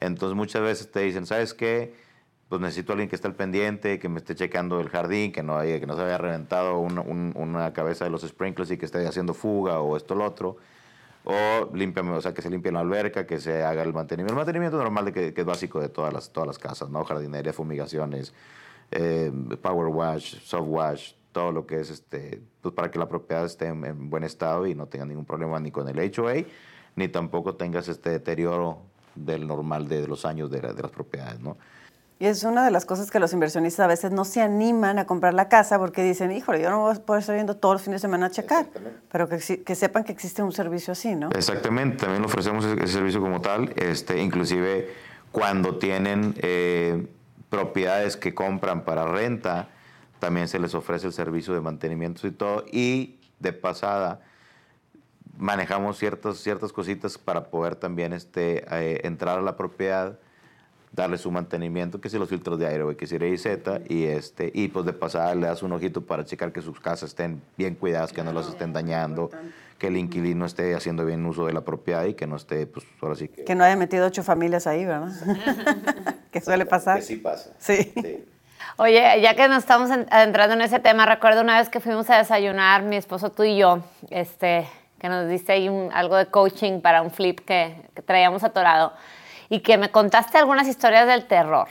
Entonces 0.00 0.34
muchas 0.34 0.62
veces 0.62 0.90
te 0.90 1.00
dicen, 1.00 1.26
¿sabes 1.26 1.52
qué? 1.52 1.94
Pues 2.52 2.60
necesito 2.60 2.92
a 2.92 2.94
alguien 2.96 3.08
que 3.08 3.16
esté 3.16 3.28
al 3.28 3.34
pendiente, 3.34 3.98
que 3.98 4.10
me 4.10 4.18
esté 4.18 4.34
checando 4.34 4.78
el 4.78 4.90
jardín, 4.90 5.32
que 5.32 5.42
no, 5.42 5.56
haya, 5.56 5.80
que 5.80 5.86
no 5.86 5.96
se 5.96 6.02
haya 6.02 6.18
reventado 6.18 6.80
una, 6.80 7.00
una 7.00 7.72
cabeza 7.72 8.04
de 8.04 8.10
los 8.10 8.20
sprinklers 8.28 8.70
y 8.72 8.76
que 8.76 8.84
esté 8.84 9.08
haciendo 9.08 9.32
fuga 9.32 9.80
o 9.80 9.96
esto 9.96 10.12
o 10.12 10.18
lo 10.18 10.26
otro. 10.26 10.58
O 11.24 11.74
límpiame, 11.74 12.10
o 12.10 12.20
sea, 12.20 12.34
que 12.34 12.42
se 12.42 12.50
limpie 12.50 12.70
la 12.70 12.80
alberca, 12.80 13.26
que 13.26 13.40
se 13.40 13.62
haga 13.62 13.82
el 13.82 13.94
mantenimiento. 13.94 14.34
El 14.34 14.36
mantenimiento 14.36 14.76
normal 14.76 15.06
de 15.06 15.12
que, 15.14 15.32
que, 15.32 15.40
es 15.40 15.46
básico 15.46 15.80
de 15.80 15.88
todas 15.88 16.12
las, 16.12 16.30
todas 16.30 16.46
las 16.46 16.58
casas, 16.58 16.90
¿no? 16.90 17.02
Jardinería, 17.04 17.54
fumigaciones, 17.54 18.34
eh, 18.90 19.32
power 19.62 19.86
wash, 19.86 20.38
soft 20.44 20.68
wash, 20.68 21.12
todo 21.32 21.52
lo 21.52 21.66
que 21.66 21.80
es 21.80 21.88
este, 21.88 22.42
pues 22.60 22.74
para 22.74 22.90
que 22.90 22.98
la 22.98 23.08
propiedad 23.08 23.46
esté 23.46 23.68
en, 23.68 24.10
buen 24.10 24.24
estado 24.24 24.66
y 24.66 24.74
no 24.74 24.88
tenga 24.88 25.06
ningún 25.06 25.24
problema 25.24 25.58
ni 25.58 25.70
con 25.70 25.88
el 25.88 25.98
HOA, 25.98 26.44
ni 26.96 27.08
tampoco 27.08 27.54
tengas 27.54 27.88
este 27.88 28.10
deterioro 28.10 28.82
del 29.14 29.46
normal 29.46 29.88
de, 29.88 30.06
los 30.06 30.26
años 30.26 30.50
de, 30.50 30.60
de, 30.60 30.82
las 30.82 30.90
propiedades, 30.90 31.40
¿no? 31.40 31.56
Y 32.22 32.26
es 32.26 32.44
una 32.44 32.64
de 32.64 32.70
las 32.70 32.84
cosas 32.84 33.10
que 33.10 33.18
los 33.18 33.32
inversionistas 33.32 33.84
a 33.84 33.88
veces 33.88 34.12
no 34.12 34.24
se 34.24 34.40
animan 34.40 35.00
a 35.00 35.06
comprar 35.06 35.34
la 35.34 35.48
casa 35.48 35.76
porque 35.78 36.04
dicen, 36.04 36.30
híjole, 36.30 36.62
yo 36.62 36.70
no 36.70 36.78
voy 36.78 36.94
a 36.94 37.00
poder 37.00 37.20
estar 37.20 37.36
yendo 37.36 37.56
todos 37.56 37.74
los 37.74 37.82
fines 37.82 38.00
de 38.00 38.06
semana 38.06 38.26
a 38.26 38.30
checar. 38.30 38.66
Pero 39.10 39.28
que, 39.28 39.38
que, 39.64 39.74
sepan 39.74 40.04
que 40.04 40.12
existe 40.12 40.40
un 40.40 40.52
servicio 40.52 40.92
así, 40.92 41.16
¿no? 41.16 41.30
Exactamente, 41.30 41.96
también 42.04 42.24
ofrecemos 42.24 42.64
ese, 42.64 42.86
servicio 42.86 43.20
como 43.20 43.40
tal, 43.40 43.72
este, 43.76 44.20
inclusive 44.22 44.88
cuando 45.32 45.78
tienen... 45.78 46.34
Eh, 46.38 47.06
propiedades 47.52 48.16
que 48.16 48.34
compran 48.34 48.82
para 48.82 49.04
renta, 49.04 49.68
también 50.20 50.48
se 50.48 50.58
les 50.58 50.74
ofrece 50.74 51.06
el 51.06 51.12
servicio 51.12 51.52
de 51.52 51.60
mantenimiento 51.60 52.26
y 52.26 52.30
todo. 52.30 52.64
Y 52.72 53.18
de 53.40 53.52
pasada, 53.52 54.22
manejamos 55.36 55.98
ciertas, 55.98 56.38
ciertas 56.38 56.72
cositas 56.72 57.18
para 57.18 57.50
poder 57.50 57.76
también 57.76 58.14
este, 58.14 58.64
eh, 58.70 59.02
entrar 59.04 59.38
a 59.38 59.42
la 59.42 59.58
propiedad, 59.58 60.18
darle 60.92 61.16
su 61.16 61.30
mantenimiento, 61.30 62.00
que 62.00 62.10
si 62.10 62.18
los 62.18 62.28
filtros 62.28 62.58
de 62.58 62.66
aire, 62.66 62.96
que 62.96 63.06
si 63.06 63.16
y 63.16 63.38
Z, 63.38 63.80
y, 63.88 64.04
este, 64.04 64.50
y 64.54 64.68
pues 64.68 64.84
de 64.84 64.92
pasada 64.92 65.34
le 65.34 65.46
das 65.46 65.62
un 65.62 65.72
ojito 65.72 66.02
para 66.02 66.24
checar 66.24 66.52
que 66.52 66.60
sus 66.60 66.78
casas 66.80 67.10
estén 67.10 67.42
bien 67.56 67.74
cuidadas, 67.74 68.12
que 68.12 68.22
no 68.22 68.32
las 68.32 68.48
estén 68.48 68.72
dañando, 68.72 69.30
que 69.78 69.86
el 69.86 69.96
inquilino 69.96 70.44
esté 70.44 70.74
haciendo 70.74 71.04
bien 71.06 71.24
uso 71.24 71.46
de 71.46 71.54
la 71.54 71.62
propiedad 71.62 72.04
y 72.04 72.14
que 72.14 72.26
no 72.26 72.36
esté, 72.36 72.66
pues 72.66 72.86
ahora 73.00 73.16
sí 73.16 73.28
que... 73.28 73.44
Que 73.44 73.54
no 73.54 73.64
haya 73.64 73.76
metido 73.76 74.06
ocho 74.06 74.22
familias 74.22 74.66
ahí, 74.66 74.84
¿verdad? 74.84 75.10
que 76.30 76.40
suele 76.40 76.66
pasar. 76.66 76.98
Que 76.98 77.02
sí 77.02 77.16
pasa. 77.16 77.50
Sí. 77.58 77.92
Oye, 78.76 79.20
ya 79.20 79.34
que 79.34 79.48
nos 79.48 79.58
estamos 79.58 79.90
adentrando 79.90 80.54
en 80.54 80.60
ese 80.60 80.78
tema, 80.78 81.06
recuerdo 81.06 81.40
una 81.40 81.58
vez 81.58 81.68
que 81.68 81.80
fuimos 81.80 82.08
a 82.10 82.18
desayunar, 82.18 82.82
mi 82.82 82.96
esposo, 82.96 83.30
tú 83.30 83.44
y 83.44 83.56
yo, 83.56 83.82
este, 84.10 84.66
que 84.98 85.08
nos 85.08 85.28
diste 85.28 85.52
ahí 85.52 85.68
algo 85.92 86.16
de 86.16 86.26
coaching 86.26 86.80
para 86.80 87.02
un 87.02 87.10
flip 87.10 87.40
que, 87.40 87.76
traíamos 88.06 88.44
atorado 88.44 88.92
y 89.52 89.60
que 89.60 89.76
me 89.76 89.90
contaste 89.90 90.38
algunas 90.38 90.66
historias 90.66 91.06
del 91.06 91.26
terror. 91.26 91.68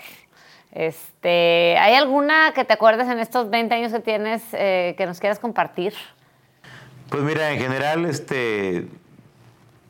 Este, 0.72 1.76
¿Hay 1.80 1.96
alguna 1.96 2.54
que 2.54 2.64
te 2.64 2.74
acuerdes 2.74 3.10
en 3.10 3.18
estos 3.18 3.50
20 3.50 3.74
años 3.74 3.92
que 3.92 4.00
tienes 4.00 4.44
eh, 4.54 4.94
que 5.00 5.08
nos 5.08 5.20
quieras 5.20 5.40
compartir? 5.40 5.96
Pues 7.10 7.24
mira, 7.24 7.52
en 7.52 7.60
general, 7.60 8.06
este, 8.06 8.88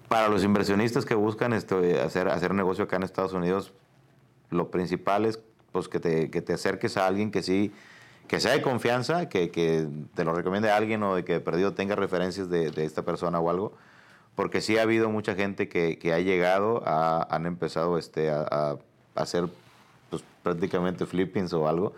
para 0.08 0.30
los 0.30 0.46
inversionistas 0.46 1.04
que 1.04 1.16
buscan 1.16 1.52
esto, 1.52 1.82
hacer, 2.02 2.30
hacer 2.30 2.54
negocio 2.54 2.86
acá 2.86 2.96
en 2.96 3.04
Estados 3.04 3.34
Unidos, 3.34 3.74
lo 4.52 4.72
principal 4.72 5.26
es 5.26 5.42
pues, 5.74 5.90
que, 5.90 6.00
te, 6.00 6.32
que 6.32 6.42
te 6.42 6.54
acerques 6.54 6.96
a 6.96 7.08
alguien 7.08 7.30
que 7.30 7.44
sí, 7.44 7.74
que 8.30 8.40
sea 8.40 8.54
de 8.54 8.62
confianza, 8.62 9.28
que, 9.28 9.52
que 9.52 9.86
te 10.16 10.24
lo 10.24 10.34
recomiende 10.34 10.72
a 10.72 10.78
alguien 10.78 11.04
o 11.04 11.16
de 11.16 11.26
que 11.26 11.42
perdido 11.42 11.74
tenga 11.74 11.98
referencias 11.98 12.50
de, 12.50 12.72
de, 12.72 12.86
esta 12.86 13.02
persona 13.02 13.38
o 13.42 13.50
algo, 13.50 13.74
porque 14.36 14.62
sí 14.62 14.78
ha 14.78 14.84
habido 14.84 15.10
mucha 15.10 15.36
gente 15.36 15.70
que, 15.70 15.98
que 15.98 16.14
ha 16.14 16.20
llegado, 16.20 16.84
a, 16.86 17.28
han 17.30 17.46
empezado 17.46 17.98
este, 17.98 18.30
a, 18.30 18.46
a 18.50 18.78
hacer 19.16 19.48
pues, 20.10 20.24
prácticamente 20.44 21.06
flippings 21.06 21.54
o 21.54 21.68
algo, 21.68 21.94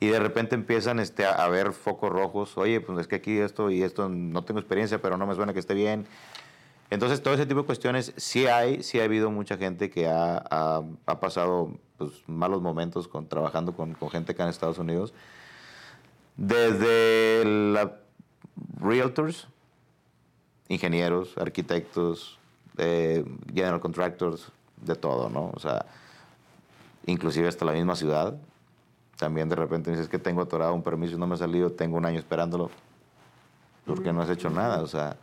y 0.00 0.08
de 0.08 0.18
repente 0.18 0.54
empiezan 0.54 0.98
este, 0.98 1.24
a, 1.24 1.48
ver 1.48 1.72
focos 1.72 2.10
rojos, 2.10 2.58
oye, 2.58 2.80
pues 2.80 2.98
es 2.98 3.06
que 3.06 3.16
aquí 3.16 3.38
esto 3.38 3.70
y 3.70 3.82
esto 3.82 4.08
no 4.08 4.44
tengo 4.44 4.60
experiencia, 4.60 5.00
pero 5.00 5.16
no 5.16 5.26
me 5.26 5.34
suena 5.34 5.52
que 5.52 5.60
esté 5.60 5.74
bien. 5.74 6.06
Entonces, 6.90 7.22
todo 7.22 7.34
ese 7.34 7.46
tipo 7.46 7.60
de 7.60 7.66
cuestiones 7.66 8.12
sí 8.16 8.46
hay, 8.46 8.82
sí 8.82 9.00
ha 9.00 9.04
habido 9.04 9.30
mucha 9.30 9.56
gente 9.56 9.90
que 9.90 10.06
ha, 10.06 10.36
ha, 11.06 11.20
pasado 11.20 11.78
pues, 11.96 12.10
malos 12.26 12.60
momentos 12.60 13.08
con, 13.08 13.28
trabajando 13.28 13.74
con, 13.74 13.94
con, 13.94 14.10
gente 14.10 14.32
acá 14.32 14.42
en 14.42 14.50
Estados 14.50 14.78
Unidos. 14.78 15.14
Desde 16.36 17.44
la 17.44 17.96
realtors, 18.78 19.48
ingenieros, 20.74 21.36
arquitectos, 21.38 22.38
eh, 22.76 23.24
general 23.52 23.80
contractors, 23.80 24.52
de 24.76 24.94
todo, 24.94 25.30
¿no? 25.30 25.50
O 25.54 25.60
sea, 25.60 25.86
inclusive 27.06 27.48
hasta 27.48 27.64
la 27.64 27.72
misma 27.72 27.96
ciudad, 27.96 28.36
también 29.16 29.48
de 29.48 29.56
repente 29.56 29.90
me 29.90 29.96
dices 29.96 30.10
que 30.10 30.18
tengo 30.18 30.42
atorado 30.42 30.74
un 30.74 30.82
permiso 30.82 31.16
y 31.16 31.18
no 31.18 31.26
me 31.26 31.34
ha 31.34 31.38
salido, 31.38 31.70
tengo 31.70 31.96
un 31.96 32.04
año 32.04 32.18
esperándolo, 32.18 32.70
porque 33.86 34.12
no 34.12 34.22
has 34.22 34.30
hecho 34.30 34.50
nada, 34.50 34.82
o 34.82 34.86
sea, 34.86 35.16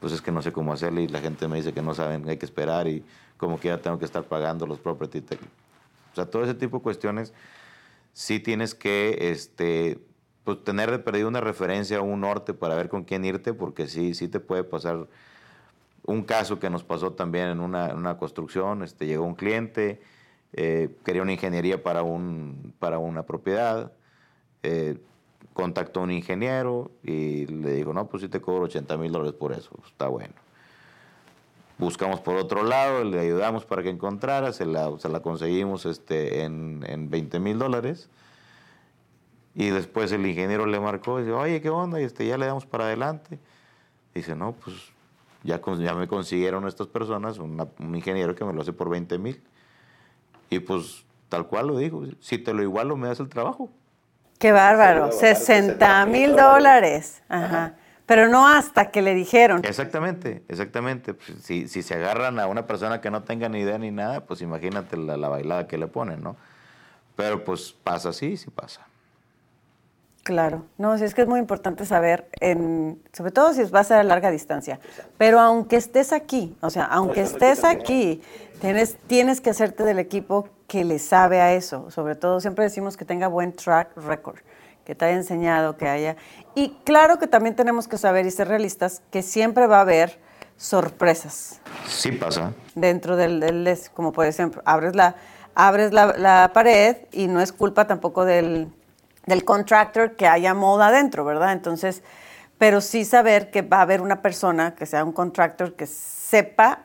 pues 0.00 0.12
es 0.12 0.20
que 0.20 0.32
no 0.32 0.42
sé 0.42 0.52
cómo 0.52 0.72
hacerlo 0.72 1.00
y 1.00 1.08
la 1.08 1.20
gente 1.20 1.48
me 1.48 1.56
dice 1.56 1.72
que 1.72 1.82
no 1.82 1.94
saben, 1.94 2.28
hay 2.28 2.36
que 2.36 2.46
esperar 2.46 2.88
y 2.88 3.04
como 3.36 3.58
que 3.60 3.68
ya 3.68 3.78
tengo 3.78 3.98
que 3.98 4.04
estar 4.04 4.24
pagando 4.24 4.66
los 4.66 4.78
property 4.78 5.20
tax. 5.20 5.42
O 6.12 6.14
sea, 6.14 6.26
todo 6.26 6.44
ese 6.44 6.54
tipo 6.54 6.78
de 6.78 6.82
cuestiones 6.82 7.32
sí 8.12 8.40
tienes 8.40 8.74
que 8.74 9.30
este, 9.30 9.98
pues 10.46 10.62
tener 10.62 10.92
de 10.92 11.00
perdido 11.00 11.26
una 11.26 11.40
referencia 11.40 12.00
o 12.00 12.04
un 12.04 12.20
norte 12.20 12.54
para 12.54 12.76
ver 12.76 12.88
con 12.88 13.02
quién 13.02 13.24
irte, 13.24 13.52
porque 13.52 13.88
sí, 13.88 14.14
sí 14.14 14.28
te 14.28 14.38
puede 14.38 14.62
pasar 14.62 15.08
un 16.04 16.22
caso 16.22 16.60
que 16.60 16.70
nos 16.70 16.84
pasó 16.84 17.14
también 17.14 17.48
en 17.48 17.58
una, 17.58 17.90
en 17.90 17.96
una 17.96 18.16
construcción, 18.16 18.84
este, 18.84 19.06
llegó 19.06 19.24
un 19.24 19.34
cliente, 19.34 20.00
eh, 20.52 20.94
quería 21.04 21.22
una 21.22 21.32
ingeniería 21.32 21.82
para, 21.82 22.04
un, 22.04 22.72
para 22.78 22.98
una 22.98 23.24
propiedad, 23.24 23.90
eh, 24.62 24.98
contactó 25.52 25.98
a 25.98 26.02
un 26.04 26.12
ingeniero 26.12 26.92
y 27.02 27.46
le 27.46 27.72
dijo, 27.72 27.92
no, 27.92 28.06
pues 28.06 28.22
sí 28.22 28.28
te 28.28 28.40
cobro 28.40 28.66
80 28.66 28.96
mil 28.98 29.10
dólares 29.10 29.34
por 29.34 29.52
eso, 29.52 29.76
está 29.84 30.06
bueno. 30.06 30.34
Buscamos 31.76 32.20
por 32.20 32.36
otro 32.36 32.62
lado, 32.62 33.02
le 33.02 33.18
ayudamos 33.18 33.64
para 33.64 33.82
que 33.82 33.90
encontrara, 33.90 34.52
se 34.52 34.64
la, 34.64 34.96
se 34.98 35.08
la 35.08 35.18
conseguimos 35.22 35.86
este, 35.86 36.44
en, 36.44 36.84
en 36.86 37.10
20 37.10 37.40
mil 37.40 37.58
dólares. 37.58 38.08
Y 39.58 39.70
después 39.70 40.12
el 40.12 40.26
ingeniero 40.26 40.66
le 40.66 40.78
marcó 40.78 41.18
y 41.18 41.22
dice, 41.22 41.32
oye, 41.32 41.62
¿qué 41.62 41.70
onda? 41.70 41.98
Y 41.98 42.04
este, 42.04 42.26
ya 42.26 42.36
le 42.36 42.44
damos 42.44 42.66
para 42.66 42.84
adelante. 42.84 43.38
dice, 44.14 44.36
no, 44.36 44.52
pues 44.52 44.76
ya, 45.42 45.58
ya 45.78 45.94
me 45.94 46.06
consiguieron 46.06 46.68
estas 46.68 46.88
personas, 46.88 47.38
un 47.38 47.94
ingeniero 47.94 48.34
que 48.34 48.44
me 48.44 48.52
lo 48.52 48.60
hace 48.60 48.74
por 48.74 48.90
20 48.90 49.16
mil. 49.18 49.42
Y 50.50 50.58
pues 50.58 51.06
tal 51.30 51.46
cual 51.46 51.68
lo 51.68 51.78
dijo, 51.78 52.04
si 52.20 52.36
te 52.36 52.52
lo 52.52 52.62
igualo 52.62 52.98
me 52.98 53.08
das 53.08 53.18
el 53.18 53.30
trabajo. 53.30 53.70
Qué 54.38 54.52
bárbaro, 54.52 55.10
60 55.10 56.04
mil 56.04 56.36
dólares. 56.36 57.22
Ajá. 57.30 57.76
Pero 58.04 58.28
no 58.28 58.46
hasta 58.46 58.90
que 58.90 59.00
le 59.00 59.14
dijeron. 59.14 59.62
Exactamente, 59.64 60.42
exactamente. 60.48 61.14
Pues, 61.14 61.38
si, 61.42 61.66
si, 61.66 61.82
se 61.82 61.94
agarran 61.94 62.38
a 62.38 62.46
una 62.46 62.66
persona 62.66 63.00
que 63.00 63.10
no 63.10 63.22
tenga 63.22 63.48
ni 63.48 63.60
idea 63.60 63.78
ni 63.78 63.90
nada, 63.90 64.20
pues 64.26 64.42
imagínate 64.42 64.98
la, 64.98 65.16
la 65.16 65.30
bailada 65.30 65.66
que 65.66 65.78
le 65.78 65.86
ponen, 65.86 66.22
¿no? 66.22 66.36
Pero 67.16 67.42
pues 67.42 67.72
pasa 67.72 68.10
así, 68.10 68.36
sí 68.36 68.50
pasa. 68.50 68.86
Claro, 70.26 70.64
no, 70.76 70.98
sí 70.98 71.04
es 71.04 71.14
que 71.14 71.22
es 71.22 71.28
muy 71.28 71.38
importante 71.38 71.86
saber, 71.86 72.28
en, 72.40 73.00
sobre 73.12 73.30
todo 73.30 73.54
si 73.54 73.62
vas 73.62 73.92
a 73.92 74.02
larga 74.02 74.32
distancia, 74.32 74.80
pero 75.18 75.38
aunque 75.38 75.76
estés 75.76 76.12
aquí, 76.12 76.56
o 76.62 76.68
sea, 76.68 76.82
aunque 76.86 77.20
estés 77.20 77.62
aquí, 77.62 78.20
tienes, 78.60 78.96
tienes 79.06 79.40
que 79.40 79.50
hacerte 79.50 79.84
del 79.84 80.00
equipo 80.00 80.48
que 80.66 80.84
le 80.84 80.98
sabe 80.98 81.40
a 81.40 81.54
eso, 81.54 81.92
sobre 81.92 82.16
todo 82.16 82.40
siempre 82.40 82.64
decimos 82.64 82.96
que 82.96 83.04
tenga 83.04 83.28
buen 83.28 83.52
track 83.52 83.96
record, 83.98 84.40
que 84.84 84.96
te 84.96 85.04
haya 85.04 85.14
enseñado, 85.14 85.76
que 85.76 85.86
haya... 85.86 86.16
Y 86.56 86.70
claro 86.82 87.20
que 87.20 87.28
también 87.28 87.54
tenemos 87.54 87.86
que 87.86 87.96
saber 87.96 88.26
y 88.26 88.32
ser 88.32 88.48
realistas 88.48 89.02
que 89.12 89.22
siempre 89.22 89.68
va 89.68 89.76
a 89.78 89.82
haber 89.82 90.18
sorpresas. 90.56 91.60
Sí 91.86 92.10
pasa. 92.10 92.52
Dentro 92.74 93.14
del, 93.14 93.38
del 93.38 93.78
como 93.94 94.10
por 94.10 94.26
ejemplo, 94.26 94.60
abres 94.64 94.96
la, 94.96 95.14
abres 95.54 95.92
la, 95.92 96.18
la 96.18 96.50
pared 96.52 96.96
y 97.12 97.28
no 97.28 97.40
es 97.40 97.52
culpa 97.52 97.86
tampoco 97.86 98.24
del 98.24 98.72
del 99.26 99.44
contractor 99.44 100.12
que 100.16 100.26
haya 100.28 100.54
moda 100.54 100.88
adentro, 100.88 101.24
¿verdad? 101.24 101.52
Entonces, 101.52 102.02
pero 102.58 102.80
sí 102.80 103.04
saber 103.04 103.50
que 103.50 103.62
va 103.62 103.78
a 103.78 103.82
haber 103.82 104.00
una 104.00 104.22
persona 104.22 104.74
que 104.74 104.86
sea 104.86 105.04
un 105.04 105.12
contractor 105.12 105.74
que 105.74 105.86
sepa 105.86 106.80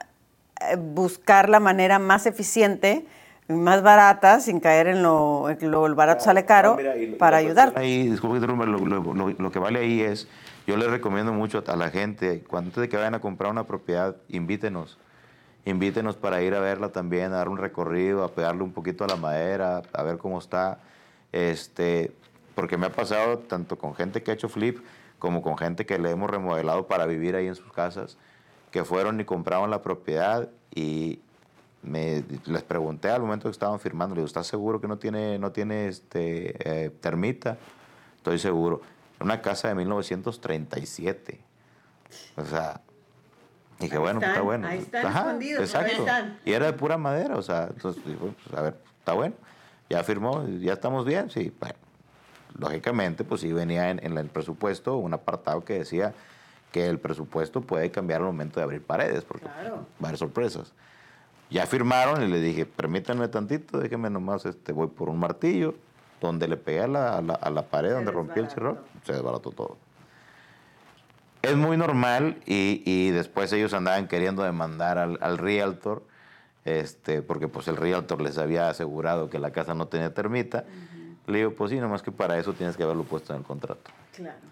eh, 0.60 0.76
buscar 0.76 1.50
la 1.50 1.60
manera 1.60 2.00
más 2.00 2.26
eficiente, 2.26 3.06
más 3.48 3.82
barata, 3.84 4.40
sin 4.40 4.60
caer 4.60 4.88
en 4.88 5.04
lo, 5.04 5.48
lo 5.62 5.86
el 5.86 5.94
barato 5.94 6.24
sale 6.24 6.46
caro, 6.46 6.76
mira, 6.76 6.98
y 6.98 7.08
para 7.14 7.38
ayudar. 7.38 7.74
Ahí, 7.76 8.10
disculpe 8.10 8.40
que 8.40 8.48
lo- 8.48 8.56
lo- 8.56 9.30
lo 9.38 9.52
que 9.52 9.60
vale 9.60 9.80
ahí 9.80 10.02
es, 10.02 10.28
yo 10.68 10.78
les 10.78 10.90
recomiendo 10.90 11.34
mucho 11.34 11.64
a 11.68 11.76
la 11.76 11.90
gente, 11.90 12.44
cuando 12.48 12.70
antes 12.70 12.82
de 12.82 12.90
que 12.90 12.98
vayan 12.98 13.16
a 13.16 13.20
comprar 13.22 13.52
una 13.52 13.66
propiedad, 13.66 14.16
invítenos. 14.30 14.98
Invítenos 15.66 16.16
para 16.16 16.42
ir 16.42 16.56
a 16.56 16.60
verla 16.60 16.90
también, 16.90 17.34
a 17.34 17.38
dar 17.38 17.50
un 17.50 17.58
recorrido, 17.58 18.24
a 18.24 18.30
pegarle 18.30 18.64
un 18.64 18.72
poquito 18.72 19.04
a 19.04 19.08
la 19.08 19.16
madera, 19.16 19.84
a 19.94 20.04
ver 20.04 20.18
cómo 20.18 20.40
está. 20.40 20.80
Este, 21.32 22.12
porque 22.62 22.78
me 22.78 22.86
ha 22.86 22.92
pasado 22.92 23.40
tanto 23.40 23.80
con 23.80 23.96
gente 23.96 24.22
que 24.22 24.30
ha 24.30 24.36
hecho 24.36 24.48
flip 24.48 24.86
como 25.18 25.42
con 25.42 25.58
gente 25.58 25.88
que 25.88 25.98
le 25.98 26.12
hemos 26.12 26.30
remodelado 26.30 26.86
para 26.86 27.08
vivir 27.08 27.36
ahí 27.36 27.48
en 27.48 27.56
sus 27.56 27.74
casas, 27.74 28.20
que 28.70 28.86
fueron 28.86 29.20
y 29.20 29.26
compraron 29.26 29.72
la 29.72 29.82
propiedad 29.82 30.48
y 30.70 31.22
me, 31.82 32.24
les 32.46 32.62
pregunté 32.62 33.10
al 33.10 33.22
momento 33.22 33.46
que 33.46 33.54
estaban 33.54 33.80
firmando, 33.80 34.14
le 34.14 34.20
digo, 34.20 34.28
¿estás 34.28 34.46
seguro 34.46 34.80
que 34.80 34.88
no 34.88 35.00
tiene, 35.00 35.40
no 35.40 35.52
tiene 35.52 35.88
este, 35.88 36.86
eh, 36.86 36.92
termita? 36.92 37.58
Estoy 38.18 38.38
seguro. 38.38 38.84
Una 39.20 39.42
casa 39.42 39.70
de 39.70 39.74
1937. 39.74 41.40
O 42.36 42.46
sea, 42.46 42.80
dije, 43.80 43.96
Ahí 43.96 44.00
bueno, 44.00 44.20
pues, 44.20 44.30
está 44.30 44.40
están, 44.40 44.46
bueno. 44.46 44.68
ahí 44.68 44.78
están 44.78 45.18
escondidos, 45.18 45.60
ahí 45.60 45.82
exacto. 45.82 46.02
están. 46.04 46.40
Y 46.46 46.52
era 46.52 46.68
de 46.68 46.74
pura 46.74 47.00
madera, 47.00 47.38
o 47.38 47.42
sea, 47.42 47.70
entonces, 47.72 48.04
pues, 48.04 48.56
a 48.56 48.62
ver, 48.62 48.76
está 49.00 49.14
bueno. 49.14 49.34
Ya 49.90 50.04
firmó, 50.04 50.48
ya 50.48 50.74
estamos 50.74 51.06
bien, 51.06 51.32
sí. 51.32 51.52
Bueno, 51.60 51.76
lógicamente, 52.58 53.24
pues 53.24 53.42
sí 53.42 53.52
venía 53.54 53.90
en, 53.90 54.04
en 54.06 54.18
el 54.18 54.28
presupuesto 54.28 54.98
un 54.98 55.14
apartado 55.14 55.64
que 55.64 55.74
decía 55.80 56.14
que 56.72 56.88
el 56.88 57.00
presupuesto 57.00 57.62
puede 57.62 57.92
cambiar 57.92 58.22
al 58.22 58.28
momento 58.28 58.60
de 58.60 58.64
abrir 58.64 58.82
paredes, 58.82 59.24
porque 59.24 59.46
Claro. 59.46 59.86
va 60.02 60.06
a 60.06 60.08
haber 60.08 60.18
sorpresas. 60.18 60.72
Ya 61.50 61.66
firmaron 61.66 62.24
y 62.24 62.28
le 62.28 62.40
dije, 62.40 62.66
permítanme 62.66 63.28
tantito, 63.28 63.78
déjenme 63.80 64.10
nomás, 64.10 64.46
este, 64.46 64.72
voy 64.72 64.88
por 64.88 65.10
un 65.10 65.20
martillo, 65.20 65.76
donde 66.22 66.48
le 66.48 66.56
pegué 66.56 66.82
a 66.82 66.88
la, 66.88 67.18
a 67.18 67.22
la, 67.22 67.34
a 67.34 67.50
la 67.50 67.64
pared, 67.64 67.92
donde 67.92 68.12
rompí 68.12 68.40
el 68.40 68.50
cerro, 68.50 68.78
se 69.04 69.12
desbarató 69.14 69.52
todo. 69.52 69.78
Es 71.42 71.56
muy 71.58 71.76
normal 71.76 72.38
y, 72.46 72.84
y 72.86 73.10
después 73.10 73.52
ellos 73.52 73.74
andaban 73.74 74.08
queriendo 74.08 74.44
demandar 74.44 75.00
al, 75.00 75.18
al 75.22 75.40
realtor, 75.40 76.04
este, 76.64 77.24
porque 77.24 77.48
pues 77.48 77.68
el 77.68 77.76
realtor 77.78 78.22
les 78.22 78.38
había 78.38 78.70
asegurado 78.70 79.30
que 79.32 79.40
la 79.40 79.52
casa 79.52 79.74
no 79.74 79.88
tenía 79.88 80.14
termita. 80.14 80.64
Le 81.28 81.40
digo, 81.40 81.52
pues 81.52 81.72
sí, 81.72 81.78
nomás 81.78 82.02
que 82.02 82.12
para 82.12 82.38
eso 82.38 82.54
tienes 82.54 82.76
que 82.76 82.84
haberlo 82.84 83.04
puesto 83.04 83.34
en 83.34 83.40
el 83.40 83.46
contrato. 83.46 83.92
Claro. 84.16 84.52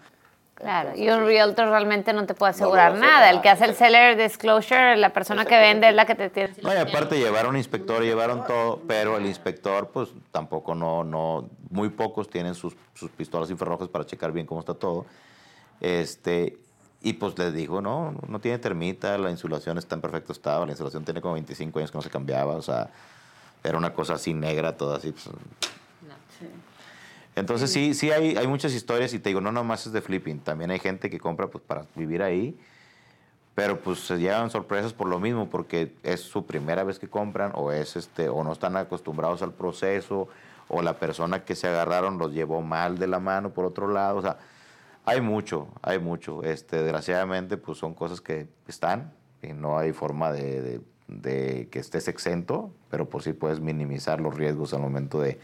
Claro, 0.60 0.90
y 0.94 1.08
un 1.08 1.24
realtor 1.24 1.68
realmente 1.68 2.12
no 2.12 2.26
te 2.26 2.34
puede 2.34 2.50
asegurar 2.50 2.94
nada. 2.98 3.30
El 3.30 3.40
que 3.40 3.48
hace 3.48 3.64
el 3.64 3.74
seller 3.74 4.18
disclosure, 4.18 4.94
la 4.98 5.10
persona 5.10 5.46
que 5.46 5.56
vende 5.56 5.88
es 5.88 5.94
la 5.94 6.04
que 6.04 6.14
te 6.14 6.28
tiene. 6.28 6.52
No, 6.62 6.74
y 6.74 6.76
aparte 6.76 7.18
llevaron 7.18 7.56
inspector, 7.56 8.02
llevaron 8.02 8.44
todo, 8.44 8.78
pero 8.86 9.16
el 9.16 9.24
inspector, 9.24 9.88
pues 9.88 10.10
tampoco 10.30 10.74
no, 10.74 11.02
no, 11.02 11.48
muy 11.70 11.88
pocos 11.88 12.28
tienen 12.28 12.54
sus, 12.54 12.76
sus 12.92 13.10
pistolas 13.10 13.50
infrarrojas 13.50 13.88
para 13.88 14.04
checar 14.04 14.32
bien 14.32 14.44
cómo 14.44 14.60
está 14.60 14.74
todo. 14.74 15.06
Este, 15.80 16.58
y 17.00 17.14
pues 17.14 17.38
les 17.38 17.54
dijo, 17.54 17.80
no, 17.80 18.14
no 18.28 18.38
tiene 18.38 18.58
termita, 18.58 19.16
la 19.16 19.30
insulación 19.30 19.78
está 19.78 19.94
en 19.94 20.02
perfecto 20.02 20.34
estado, 20.34 20.66
la 20.66 20.72
insulación 20.72 21.06
tiene 21.06 21.22
como 21.22 21.34
25 21.34 21.78
años 21.78 21.90
que 21.90 21.96
no 21.96 22.02
se 22.02 22.10
cambiaba, 22.10 22.56
o 22.56 22.62
sea, 22.62 22.90
era 23.64 23.78
una 23.78 23.94
cosa 23.94 24.14
así 24.14 24.34
negra, 24.34 24.76
toda 24.76 24.98
así. 24.98 25.12
pues. 25.12 25.30
Entonces 27.36 27.72
sí, 27.72 27.94
sí 27.94 28.10
hay, 28.10 28.36
hay 28.36 28.46
muchas 28.46 28.72
historias 28.74 29.14
y 29.14 29.18
te 29.18 29.30
digo, 29.30 29.40
no 29.40 29.52
nomás 29.52 29.86
es 29.86 29.92
de 29.92 30.00
flipping, 30.02 30.40
también 30.40 30.70
hay 30.70 30.78
gente 30.78 31.08
que 31.10 31.18
compra 31.20 31.46
pues 31.46 31.62
para 31.64 31.86
vivir 31.94 32.22
ahí, 32.22 32.58
pero 33.54 33.80
pues 33.80 34.00
se 34.00 34.18
llevan 34.18 34.50
sorpresas 34.50 34.92
por 34.92 35.08
lo 35.08 35.20
mismo, 35.20 35.48
porque 35.48 35.94
es 36.02 36.20
su 36.20 36.44
primera 36.46 36.82
vez 36.84 36.98
que 36.98 37.08
compran 37.08 37.52
o 37.54 37.72
es 37.72 37.96
este 37.96 38.28
o 38.28 38.42
no 38.42 38.52
están 38.52 38.76
acostumbrados 38.76 39.42
al 39.42 39.52
proceso 39.52 40.28
o 40.68 40.82
la 40.82 40.94
persona 40.98 41.44
que 41.44 41.54
se 41.54 41.68
agarraron 41.68 42.18
los 42.18 42.32
llevó 42.32 42.62
mal 42.62 42.98
de 42.98 43.06
la 43.06 43.20
mano 43.20 43.50
por 43.50 43.64
otro 43.64 43.88
lado, 43.88 44.18
o 44.18 44.22
sea, 44.22 44.38
hay 45.04 45.20
mucho, 45.20 45.68
hay 45.82 45.98
mucho. 45.98 46.42
Este, 46.44 46.82
desgraciadamente 46.82 47.56
pues 47.56 47.78
son 47.78 47.94
cosas 47.94 48.20
que 48.20 48.48
están 48.68 49.12
y 49.42 49.52
no 49.52 49.78
hay 49.78 49.92
forma 49.92 50.32
de, 50.32 50.60
de- 50.62 50.80
de 51.08 51.68
que 51.72 51.80
estés 51.80 52.06
exento, 52.06 52.72
pero 52.88 53.08
pues 53.08 53.24
sí 53.24 53.32
puedes 53.32 53.58
minimizar 53.60 54.20
los 54.20 54.34
riesgos 54.36 54.74
al 54.74 54.80
momento 54.80 55.20
de 55.20 55.40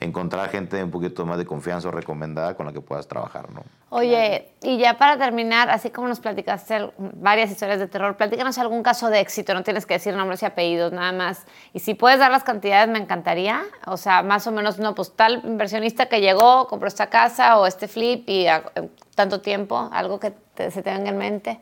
encontrar 0.00 0.48
gente 0.50 0.82
un 0.82 0.90
poquito 0.90 1.24
más 1.24 1.38
de 1.38 1.46
confianza 1.46 1.88
o 1.88 1.90
recomendada 1.90 2.54
con 2.54 2.66
la 2.66 2.72
que 2.72 2.80
puedas 2.80 3.08
trabajar, 3.08 3.50
¿no? 3.52 3.62
Oye, 3.88 4.48
y 4.62 4.76
ya 4.78 4.98
para 4.98 5.16
terminar, 5.16 5.70
así 5.70 5.90
como 5.90 6.08
nos 6.08 6.20
platicaste 6.20 6.90
varias 6.98 7.50
historias 7.50 7.78
de 7.78 7.86
terror, 7.86 8.16
platícanos 8.16 8.58
algún 8.58 8.82
caso 8.82 9.08
de 9.08 9.20
éxito, 9.20 9.54
no 9.54 9.62
tienes 9.62 9.86
que 9.86 9.94
decir 9.94 10.14
nombres 10.14 10.42
y 10.42 10.46
apellidos, 10.46 10.92
nada 10.92 11.12
más. 11.12 11.46
Y 11.72 11.78
si 11.78 11.94
puedes 11.94 12.18
dar 12.18 12.30
las 12.30 12.44
cantidades, 12.44 12.88
me 12.88 12.98
encantaría. 12.98 13.62
O 13.86 13.96
sea, 13.96 14.22
más 14.22 14.46
o 14.46 14.52
menos, 14.52 14.78
no, 14.78 14.94
pues 14.94 15.14
tal 15.16 15.40
inversionista 15.44 16.06
que 16.06 16.20
llegó, 16.20 16.66
compró 16.68 16.88
esta 16.88 17.06
casa 17.08 17.58
o 17.58 17.66
este 17.66 17.88
flip 17.88 18.28
y 18.28 18.48
a- 18.48 18.64
en 18.74 18.90
tanto 19.14 19.40
tiempo, 19.40 19.88
algo 19.92 20.20
que 20.20 20.32
te- 20.54 20.70
se 20.70 20.82
te 20.82 20.92
venga 20.92 21.08
en 21.10 21.18
mente. 21.18 21.60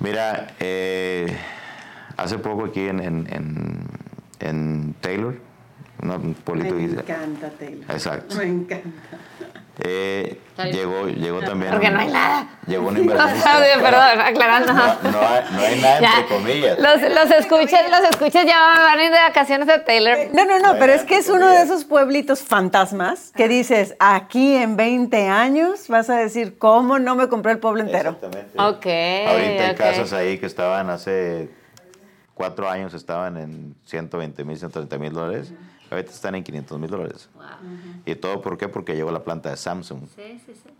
Mira, 0.00 0.48
eh, 0.58 1.36
hace 2.16 2.38
poco 2.38 2.64
aquí 2.64 2.88
en, 2.88 3.00
en, 3.00 3.26
en- 3.32 3.86
en 4.40 4.94
Taylor, 5.00 5.34
¿no? 6.00 6.14
un 6.16 6.34
pueblito 6.34 6.74
Me 6.74 6.84
encanta, 6.84 7.50
Taylor. 7.58 7.90
Exacto. 7.90 8.36
Me 8.36 8.44
encanta. 8.44 8.88
Eh, 9.78 10.40
llegó, 10.72 11.06
llegó 11.06 11.40
también. 11.40 11.70
Porque 11.70 11.90
no 11.90 11.98
hay 12.00 12.08
nada. 12.10 12.48
Llegó 12.66 12.88
un 12.88 12.96
inversionista. 13.02 13.58
Oye, 13.58 13.82
Perdón, 13.82 14.20
aclarando. 14.22 14.72
No, 14.72 14.86
no 14.86 14.88
hay, 15.28 15.44
no 15.52 15.60
hay 15.60 15.80
nada 15.82 16.00
Ya. 16.00 16.12
entre 16.20 16.34
comillas. 16.36 16.78
Los, 16.78 17.02
los 17.02 17.30
escuchas, 17.30 17.82
los 17.90 18.10
escuchas 18.10 18.46
ya 18.46 18.58
van 18.58 18.98
a 18.98 19.04
ir 19.04 19.10
de 19.10 19.18
vacaciones 19.18 19.68
a 19.68 19.84
Taylor. 19.84 20.16
No, 20.32 20.46
no, 20.46 20.58
no, 20.60 20.78
pero 20.78 20.94
es 20.94 21.02
que 21.02 21.18
es 21.18 21.28
uno 21.28 21.48
de 21.50 21.60
esos 21.60 21.84
pueblitos 21.84 22.40
fantasmas 22.42 23.32
que 23.36 23.48
dices, 23.48 23.94
aquí 23.98 24.56
en 24.56 24.76
20 24.78 25.28
años 25.28 25.88
vas 25.88 26.08
a 26.08 26.16
decir, 26.16 26.56
¿cómo 26.56 26.98
no 26.98 27.14
me 27.14 27.28
compré 27.28 27.52
el 27.52 27.58
pueblo 27.58 27.82
entero? 27.82 28.12
Exactamente. 28.12 28.52
Ok, 28.58 29.28
Ahorita 29.30 29.66
hay 29.68 29.74
casas 29.74 30.14
ahí 30.14 30.38
que 30.38 30.46
estaban 30.46 30.88
hace 30.88 31.50
cuatro 32.32 32.66
años, 32.70 32.94
estaban 32.94 33.36
en 33.36 33.74
120 33.84 34.42
mil, 34.44 34.56
130 34.56 34.98
mil 34.98 35.12
dólares. 35.12 35.52
Ahorita 35.90 36.10
están 36.10 36.34
en 36.34 36.42
500 36.44 36.78
mil 36.80 36.90
dólares. 36.90 37.28
¿Y 38.04 38.14
todo 38.16 38.40
por 38.42 38.58
qué? 38.58 38.68
Porque 38.68 38.94
llegó 38.96 39.10
la 39.12 39.22
planta 39.24 39.50
de 39.50 39.56
Samsung. 39.56 40.02
Sí, 40.14 40.40
sí, 40.44 40.54
sí. 40.54 40.70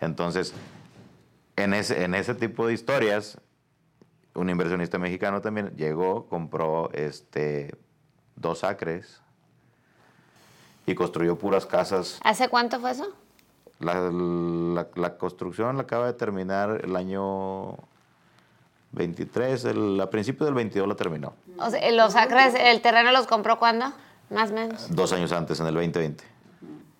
Entonces, 0.00 0.52
en 1.56 1.74
ese, 1.74 2.02
en 2.04 2.14
ese 2.14 2.34
tipo 2.34 2.66
de 2.66 2.72
historias, 2.74 3.38
un 4.34 4.50
inversionista 4.50 4.98
mexicano 4.98 5.40
también 5.40 5.70
llegó, 5.76 6.26
compró 6.26 6.90
este, 6.92 7.76
dos 8.34 8.64
acres 8.64 9.20
y 10.86 10.94
construyó 10.96 11.38
puras 11.38 11.64
casas. 11.66 12.18
¿Hace 12.24 12.48
cuánto 12.48 12.80
fue 12.80 12.90
eso? 12.92 13.06
La, 13.78 13.94
la- 14.10 14.88
la 14.96 15.16
construcción 15.18 15.76
la 15.76 15.82
acaba 15.82 16.06
de 16.06 16.12
terminar 16.14 16.80
el 16.84 16.96
año 16.96 17.76
23, 18.92 19.64
el- 19.66 20.00
a 20.00 20.10
principios 20.10 20.46
del 20.46 20.54
22 20.54 20.88
la 20.88 20.96
terminó. 20.96 21.34
O 21.58 21.70
sea, 21.70 21.90
los 21.92 22.16
acres, 22.16 22.54
el 22.58 22.80
terreno 22.82 23.12
los 23.12 23.26
compró 23.26 23.58
cuándo? 23.58 23.92
Más 24.32 24.50
o 24.50 24.54
menos. 24.54 24.94
Dos 24.94 25.12
años 25.12 25.30
antes, 25.32 25.60
en 25.60 25.66
el 25.66 25.74
2020. 25.74 26.24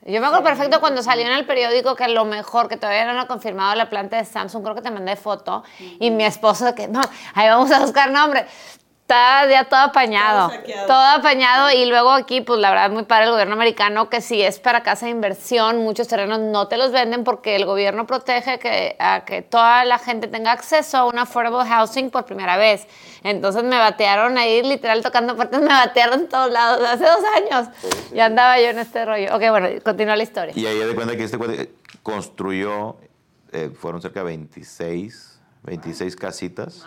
Yo 0.05 0.21
me 0.21 0.27
acuerdo 0.27 0.42
perfecto 0.42 0.81
cuando 0.81 1.03
salió 1.03 1.25
en 1.27 1.33
el 1.33 1.47
periódico 1.47 1.95
que 1.95 2.09
lo 2.09 2.25
mejor, 2.25 2.68
que 2.68 2.77
todavía 2.77 3.05
no 3.05 3.12
lo 3.12 3.21
ha 3.21 3.27
confirmado 3.29 3.75
la 3.77 3.88
planta 3.88 4.16
de 4.16 4.25
Samsung, 4.25 4.62
creo 4.62 4.75
que 4.75 4.83
te 4.83 4.90
mandé 4.90 5.14
foto, 5.14 5.62
y 5.79 6.11
mi 6.11 6.25
esposo 6.25 6.75
que, 6.75 6.88
no, 6.88 7.01
ahí 7.35 7.49
vamos 7.49 7.71
a 7.71 7.79
buscar 7.79 8.11
nombre. 8.11 8.45
Está 9.03 9.47
ya 9.49 9.64
todo 9.64 9.81
apañado, 9.81 10.51
Todo 10.87 11.03
apañado 11.03 11.71
y 11.71 11.85
luego 11.85 12.12
aquí, 12.12 12.40
pues 12.40 12.59
la 12.59 12.71
verdad, 12.71 12.90
muy 12.90 13.03
padre 13.03 13.25
el 13.25 13.33
gobierno 13.33 13.55
americano 13.55 14.09
que 14.09 14.21
si 14.21 14.40
es 14.40 14.59
para 14.59 14.83
casa 14.83 15.07
de 15.07 15.12
inversión, 15.12 15.79
muchos 15.85 16.09
terrenos 16.09 16.38
no 16.38 16.66
te 16.66 16.79
los 16.79 16.92
venden 16.92 17.23
porque 17.23 17.55
el 17.57 17.66
gobierno 17.66 18.07
protege 18.07 18.59
que, 18.59 18.97
a 18.99 19.25
que 19.25 19.42
toda 19.42 19.85
la 19.85 19.99
gente 19.99 20.29
tenga 20.29 20.53
acceso 20.53 20.97
a 20.97 21.05
un 21.05 21.18
affordable 21.18 21.68
housing 21.68 22.11
por 22.11 22.25
primera 22.25 22.57
vez. 22.57 22.87
Entonces 23.24 23.62
me 23.62 23.78
batearon 23.78 24.37
ahí, 24.38 24.62
literal, 24.62 25.02
tocando 25.02 25.37
puertas, 25.37 25.61
me 25.61 25.68
batearon 25.68 26.20
en 26.20 26.28
todos 26.28 26.50
lados, 26.50 26.80
hace 26.88 27.04
dos 27.04 27.20
años. 27.37 27.68
Ya 28.12 28.26
andaba 28.26 28.58
yo 28.61 28.66
en 28.70 28.78
este 28.80 29.04
rollo. 29.04 29.35
Ok, 29.37 29.42
bueno, 29.50 29.68
continúa 29.85 30.16
la 30.16 30.22
historia. 30.24 30.52
Y 30.56 30.66
ahí 30.66 30.78
de 30.78 30.94
cuenta 30.94 31.16
que 31.16 31.24
este 31.24 31.70
construyó, 32.02 32.96
eh, 33.52 33.70
fueron 33.78 34.02
cerca 34.02 34.20
de 34.20 34.24
26, 34.26 35.40
26 35.62 36.16
casitas. 36.16 36.87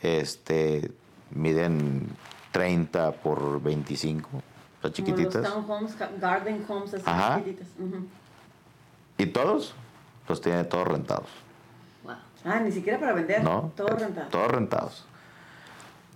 Este, 0.00 0.90
miden 1.30 2.08
30 2.52 3.12
por 3.12 3.62
25, 3.62 4.28
o 4.36 4.82
sea, 4.82 4.92
chiquititas. 4.92 5.42
townhomes, 5.42 5.94
garden 6.20 6.64
homes, 6.68 6.94
así 6.94 7.02
Ajá. 7.06 7.36
chiquititas. 7.38 7.68
Ujú. 7.78 8.06
Y 9.18 9.26
todos 9.26 9.74
los 10.28 10.40
tiene 10.40 10.64
todos 10.64 10.86
rentados, 10.88 11.28
Ah, 12.44 12.58
ni 12.58 12.72
siquiera 12.72 12.98
para 12.98 13.12
vender, 13.12 13.44
¿no? 13.44 13.72
todo 13.76 13.86
Eh, 13.88 13.96
rentado. 14.00 14.28
Todos 14.30 14.48
rentados. 14.48 15.04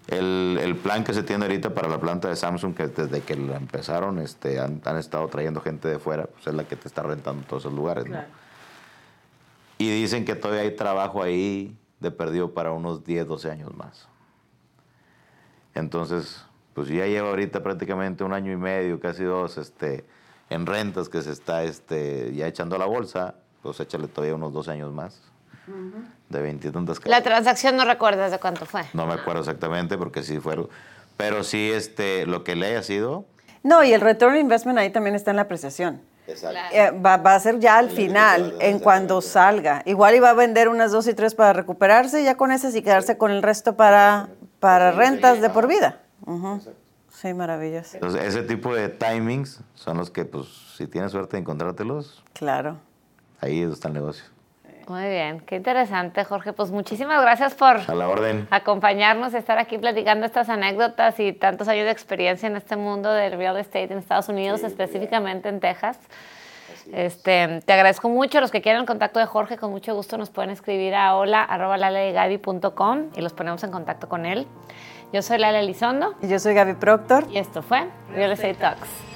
El, 0.08 0.58
el 0.62 0.76
plan 0.76 1.02
que 1.02 1.12
se 1.12 1.24
tiene 1.24 1.46
ahorita 1.46 1.74
para 1.74 1.88
la 1.88 1.98
planta 1.98 2.28
de 2.28 2.36
Samsung, 2.36 2.74
que 2.74 2.86
desde 2.86 3.22
que 3.22 3.34
la 3.34 3.56
empezaron 3.56 4.20
este, 4.20 4.60
han, 4.60 4.80
han 4.84 4.96
estado 4.98 5.26
trayendo 5.28 5.60
gente 5.60 5.88
de 5.88 5.98
fuera, 5.98 6.26
pues 6.26 6.46
es 6.46 6.54
la 6.54 6.64
que 6.64 6.76
te 6.76 6.86
está 6.86 7.02
rentando 7.02 7.44
todos 7.46 7.64
esos 7.64 7.72
lugares. 7.72 8.06
¿no? 8.06 8.18
Y 9.78 9.90
dicen 9.90 10.24
que 10.24 10.36
todavía 10.36 10.62
hay 10.62 10.76
trabajo 10.76 11.22
ahí 11.22 11.76
de 12.00 12.10
perdido 12.10 12.54
para 12.54 12.72
unos 12.72 13.04
10, 13.04 13.26
12 13.26 13.50
años 13.50 13.76
más. 13.76 14.08
Entonces, 15.74 16.44
pues 16.72 16.88
ya 16.88 17.06
lleva 17.06 17.28
ahorita 17.28 17.62
prácticamente 17.62 18.24
un 18.24 18.32
año 18.32 18.52
y 18.52 18.56
medio, 18.56 19.00
casi 19.00 19.24
dos, 19.24 19.58
este, 19.58 20.04
en 20.50 20.66
rentas 20.66 21.08
que 21.08 21.20
se 21.22 21.32
está 21.32 21.64
este, 21.64 22.32
ya 22.34 22.46
echando 22.46 22.76
a 22.76 22.78
la 22.78 22.86
bolsa, 22.86 23.34
pues 23.62 23.80
échale 23.80 24.08
todavía 24.08 24.34
unos 24.34 24.52
12 24.52 24.70
años 24.70 24.92
más. 24.92 25.20
De 26.28 26.42
20 26.42 26.68
y 26.68 26.70
tantas 26.70 27.04
La 27.06 27.22
transacción 27.22 27.76
no 27.76 27.84
recuerdas 27.84 28.30
de 28.30 28.38
cuánto 28.38 28.66
fue. 28.66 28.82
No 28.92 29.06
me 29.06 29.14
acuerdo 29.14 29.40
exactamente 29.40 29.96
porque 29.98 30.22
sí 30.22 30.38
fueron. 30.40 30.68
Pero 31.16 31.44
sí, 31.44 31.70
este, 31.72 32.26
lo 32.26 32.44
que 32.44 32.56
le 32.56 32.66
haya 32.66 32.82
sido. 32.82 33.24
No, 33.62 33.82
y 33.82 33.92
el 33.92 34.00
return 34.00 34.34
on 34.34 34.40
investment 34.40 34.78
ahí 34.78 34.90
también 34.90 35.14
está 35.16 35.30
en 35.30 35.36
la 35.36 35.42
apreciación. 35.42 36.00
Exacto. 36.26 36.58
Eh, 36.72 36.90
va, 36.90 37.16
va 37.18 37.34
a 37.36 37.40
ser 37.40 37.58
ya 37.60 37.78
al 37.78 37.90
final, 37.90 38.54
en 38.60 38.80
cuando 38.80 39.20
salga. 39.20 39.82
Igual 39.86 40.16
iba 40.16 40.30
a 40.30 40.34
vender 40.34 40.68
unas 40.68 40.90
dos 40.92 41.06
y 41.06 41.14
tres 41.14 41.34
para 41.34 41.52
recuperarse, 41.52 42.22
ya 42.24 42.36
con 42.36 42.50
esas 42.52 42.74
y 42.74 42.82
quedarse 42.82 43.16
con 43.16 43.30
el 43.30 43.42
resto 43.42 43.76
para, 43.76 44.28
para 44.60 44.90
rentas 44.92 45.40
de 45.40 45.50
por 45.50 45.68
vida. 45.68 46.00
Ujú. 46.24 46.60
Sí, 47.12 47.32
maravilloso. 47.32 47.94
Entonces, 47.94 48.24
ese 48.24 48.42
tipo 48.42 48.74
de 48.74 48.88
timings 48.88 49.60
son 49.74 49.96
los 49.96 50.10
que, 50.10 50.24
pues, 50.24 50.46
si 50.76 50.86
tienes 50.86 51.12
suerte 51.12 51.36
de 51.36 51.40
encontrártelos, 51.42 52.22
Claro. 52.34 52.76
ahí 53.40 53.62
está 53.62 53.88
el 53.88 53.94
negocio. 53.94 54.24
Muy 54.88 55.08
bien, 55.08 55.40
qué 55.40 55.56
interesante, 55.56 56.22
Jorge. 56.24 56.52
Pues 56.52 56.70
muchísimas 56.70 57.20
gracias 57.20 57.54
por 57.54 57.78
A 57.88 57.94
la 57.94 58.08
orden. 58.08 58.46
acompañarnos, 58.50 59.34
estar 59.34 59.58
aquí 59.58 59.78
platicando 59.78 60.26
estas 60.26 60.48
anécdotas 60.48 61.18
y 61.18 61.32
tantos 61.32 61.66
años 61.66 61.86
de 61.86 61.90
experiencia 61.90 62.46
en 62.46 62.56
este 62.56 62.76
mundo 62.76 63.12
del 63.12 63.32
real 63.36 63.56
estate 63.56 63.92
en 63.92 63.98
Estados 63.98 64.28
Unidos, 64.28 64.62
específicamente 64.62 65.48
en 65.48 65.58
Texas. 65.60 65.98
Este, 66.92 67.62
te 67.64 67.72
agradezco 67.72 68.08
mucho. 68.08 68.40
Los 68.40 68.52
que 68.52 68.62
quieran 68.62 68.82
el 68.82 68.86
contacto 68.86 69.18
de 69.18 69.26
Jorge, 69.26 69.56
con 69.56 69.72
mucho 69.72 69.92
gusto 69.94 70.18
nos 70.18 70.30
pueden 70.30 70.50
escribir 70.50 70.94
a 70.94 71.16
hola.lalegaby.com 71.16 73.10
y 73.16 73.20
los 73.22 73.32
ponemos 73.32 73.64
en 73.64 73.72
contacto 73.72 74.08
con 74.08 74.24
él. 74.24 74.46
Yo 75.12 75.22
soy 75.22 75.38
Lala 75.38 75.60
Elizondo 75.60 76.14
Y 76.22 76.28
yo 76.28 76.38
soy 76.38 76.54
Gaby 76.54 76.74
Proctor. 76.74 77.26
y 77.30 77.38
esto 77.38 77.62
fue 77.62 77.88
Real 78.12 78.30
Estate 78.32 78.54
Talks. 78.54 79.15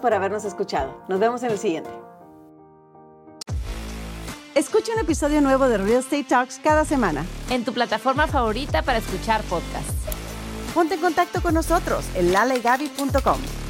gracias 0.00 0.02
por 0.02 0.14
habernos 0.14 0.44
escuchado. 0.44 1.04
Nos 1.08 1.20
vemos 1.20 1.42
en 1.42 1.50
el 1.50 1.58
siguiente. 1.58 1.90
Escucha 4.54 4.92
un 4.94 5.00
episodio 5.00 5.40
nuevo 5.40 5.68
de 5.68 5.78
Real 5.78 6.00
Estate 6.00 6.24
Talks 6.24 6.58
cada 6.62 6.84
semana. 6.84 7.24
En 7.50 7.64
tu 7.64 7.72
plataforma 7.72 8.26
favorita 8.26 8.82
para 8.82 8.98
escuchar 8.98 9.42
podcasts. 9.42 9.94
Ponte 10.74 10.94
en 10.94 11.00
contacto 11.00 11.40
con 11.40 11.54
nosotros 11.54 12.04
en 12.14 12.32
lalegaby.com. 12.32 13.69